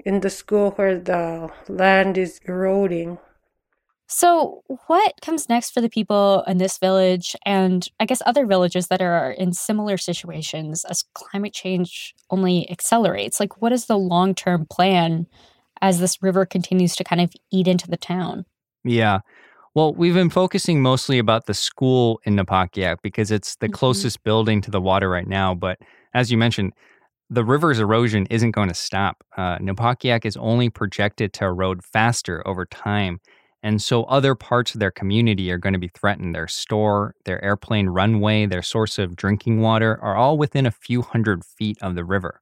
in 0.05 0.21
the 0.21 0.31
school 0.31 0.73
where 0.73 0.99
the 0.99 1.51
land 1.69 2.19
is 2.19 2.41
eroding. 2.45 3.19
So, 4.09 4.63
what 4.87 5.15
comes 5.21 5.49
next 5.49 5.71
for 5.71 5.81
the 5.81 5.89
people 5.89 6.45
in 6.47 6.59
this 6.59 6.79
village 6.79 7.35
and 7.45 7.87
I 7.99 8.07
guess 8.07 8.23
other 8.25 8.47
villages 8.47 8.87
that 8.87 9.03
are 9.03 9.33
in 9.33 9.53
similar 9.53 9.97
situations 9.97 10.85
as 10.85 11.05
climate 11.15 11.53
change 11.53 12.15
only 12.31 12.71
accelerates? 12.71 13.41
Like, 13.41 13.61
what 13.61 13.73
is 13.73 13.87
the 13.87 13.99
long 13.99 14.35
term 14.35 14.67
plan 14.71 15.27
as 15.83 15.99
this 15.99 16.23
river 16.23 16.47
continues 16.47 16.95
to 16.97 17.05
kind 17.05 17.21
of 17.21 17.33
eat 17.51 17.67
into 17.67 17.89
the 17.89 17.97
town? 17.97 18.45
Yeah. 18.85 19.21
Well, 19.75 19.93
we've 19.93 20.15
been 20.15 20.31
focusing 20.31 20.81
mostly 20.81 21.19
about 21.19 21.47
the 21.47 21.53
school 21.53 22.21
in 22.25 22.37
Napakiak 22.37 22.99
because 23.03 23.31
it's 23.31 23.57
the 23.57 23.67
mm-hmm. 23.67 23.75
closest 23.75 24.23
building 24.23 24.61
to 24.63 24.71
the 24.71 24.81
water 24.81 25.11
right 25.11 25.27
now. 25.27 25.55
But 25.55 25.79
as 26.15 26.31
you 26.31 26.39
mentioned, 26.39 26.73
the 27.29 27.45
river's 27.45 27.81
erosion 27.81 28.27
isn't 28.31 28.53
going 28.53 28.69
to 28.69 28.75
stop. 28.75 29.25
Uh, 29.37 29.59
Napakiak 29.59 30.25
is 30.25 30.37
only 30.37 30.71
projected 30.71 31.33
to 31.35 31.45
erode 31.45 31.85
faster 31.85 32.47
over 32.47 32.65
time. 32.67 33.21
And 33.67 33.83
so 33.83 34.05
other 34.05 34.37
parts 34.37 34.75
of 34.75 34.79
their 34.79 34.93
community 34.93 35.51
are 35.51 35.59
going 35.59 35.73
to 35.73 35.79
be 35.81 35.89
threatened. 35.89 36.37
Their 36.37 36.47
store, 36.47 37.17
their 37.25 37.45
airplane 37.45 37.89
runway, 37.89 38.47
their 38.47 38.63
source 38.63 38.97
of 38.97 39.17
drinking 39.17 39.61
water 39.61 39.99
are 40.01 40.15
all 40.15 40.39
within 40.39 40.67
a 40.67 40.71
few 40.71 41.03
hundred 41.03 41.45
feet 41.45 41.77
of 41.83 41.97
the 41.97 42.05
river. 42.05 42.41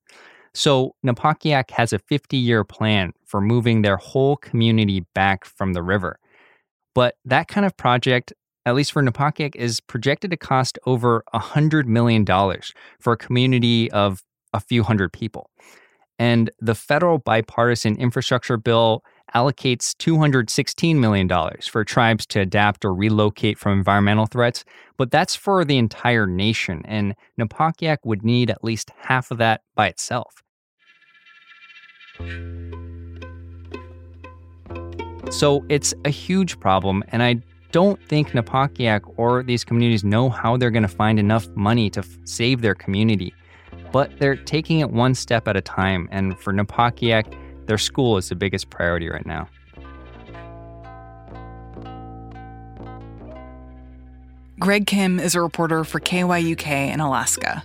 So 0.53 0.95
Napakiak 1.03 1.71
has 1.71 1.95
a 1.95 1.99
50 1.99 2.37
year 2.37 2.63
plan 2.63 3.15
for 3.25 3.41
moving 3.41 3.81
their 3.81 3.97
whole 3.97 4.37
community 4.37 5.07
back 5.15 5.47
from 5.47 5.73
the 5.73 5.83
river. 5.83 6.19
But 6.95 7.15
that 7.25 7.49
kind 7.49 7.65
of 7.65 7.75
project, 7.75 8.35
at 8.67 8.75
least 8.75 8.93
for 8.93 9.03
Napakiak, 9.03 9.57
is 9.57 9.81
projected 9.81 10.31
to 10.31 10.37
cost 10.37 10.79
over 10.85 11.25
$100 11.33 11.87
million 11.87 12.27
for 13.01 13.15
a 13.15 13.17
community 13.17 13.91
of 13.93 14.23
a 14.53 14.61
few 14.61 14.83
hundred 14.83 15.11
people. 15.15 15.49
And 16.19 16.51
the 16.61 16.75
federal 16.75 17.17
bipartisan 17.17 17.97
infrastructure 17.97 18.59
bill 18.59 19.03
allocates 19.35 19.95
$216 19.97 20.97
million 20.97 21.29
for 21.63 21.85
tribes 21.85 22.27
to 22.27 22.41
adapt 22.41 22.85
or 22.85 22.95
relocate 22.95 23.59
from 23.59 23.73
environmental 23.79 24.27
threats, 24.27 24.65
but 24.97 25.11
that's 25.11 25.35
for 25.35 25.65
the 25.65 25.77
entire 25.77 26.27
nation, 26.27 26.83
and 26.85 27.15
Napakiak 27.39 27.99
would 28.05 28.25
need 28.25 28.51
at 28.51 28.63
least 28.63 28.91
half 28.97 29.31
of 29.31 29.39
that 29.39 29.63
by 29.75 29.89
itself. 29.89 30.43
So 35.31 35.65
it's 35.69 35.95
a 36.05 36.11
huge 36.11 36.61
problem, 36.61 37.03
and 37.09 37.23
I 37.23 37.41
don't 37.73 38.01
think 38.09 38.31
Napakiak 38.31 39.01
or 39.17 39.43
these 39.43 39.65
communities 39.65 40.05
know 40.05 40.31
how 40.31 40.57
they're 40.57 40.71
going 40.71 40.83
to 40.85 40.89
find 40.89 41.19
enough 41.19 41.49
money 41.57 41.91
to 41.91 42.01
f- 42.01 42.19
save 42.25 42.61
their 42.61 42.77
community. 42.77 43.35
But 43.91 44.17
they're 44.21 44.37
taking 44.37 44.79
it 44.79 44.91
one 44.91 45.17
step 45.17 45.49
at 45.49 45.57
a 45.57 45.61
time, 45.61 46.09
and 46.13 46.39
for 46.39 46.53
Napakiak, 46.53 47.37
their 47.67 47.79
school 47.79 48.17
is 48.17 48.29
the 48.29 48.35
biggest 48.35 48.71
priority 48.71 49.09
right 49.09 49.27
now. 49.27 49.49
Greg 54.59 54.87
Kim 54.87 55.19
is 55.19 55.35
a 55.35 55.41
reporter 55.41 55.85
for 55.85 56.01
KYUK 56.01 56.93
in 56.93 57.01
Alaska. 57.01 57.65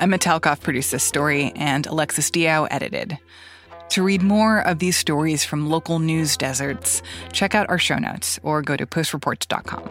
Emma 0.00 0.18
Talkoff 0.18 0.60
produced 0.60 0.90
this 0.90 1.04
story, 1.04 1.52
and 1.54 1.86
Alexis 1.86 2.30
Diao 2.30 2.66
edited. 2.70 3.16
To 3.90 4.02
read 4.02 4.22
more 4.22 4.58
of 4.60 4.78
these 4.80 4.96
stories 4.96 5.44
from 5.44 5.70
local 5.70 6.00
news 6.00 6.36
deserts, 6.36 7.02
check 7.32 7.54
out 7.54 7.70
our 7.70 7.78
show 7.78 7.96
notes 7.96 8.40
or 8.42 8.60
go 8.60 8.76
to 8.76 8.86
postreports.com. 8.86 9.88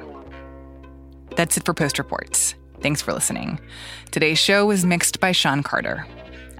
That's 1.35 1.57
it 1.57 1.65
for 1.65 1.73
Post 1.73 1.97
Reports. 1.97 2.55
Thanks 2.81 3.01
for 3.01 3.13
listening. 3.13 3.59
Today's 4.11 4.39
show 4.39 4.65
was 4.65 4.85
mixed 4.85 5.19
by 5.19 5.31
Sean 5.31 5.63
Carter. 5.63 6.05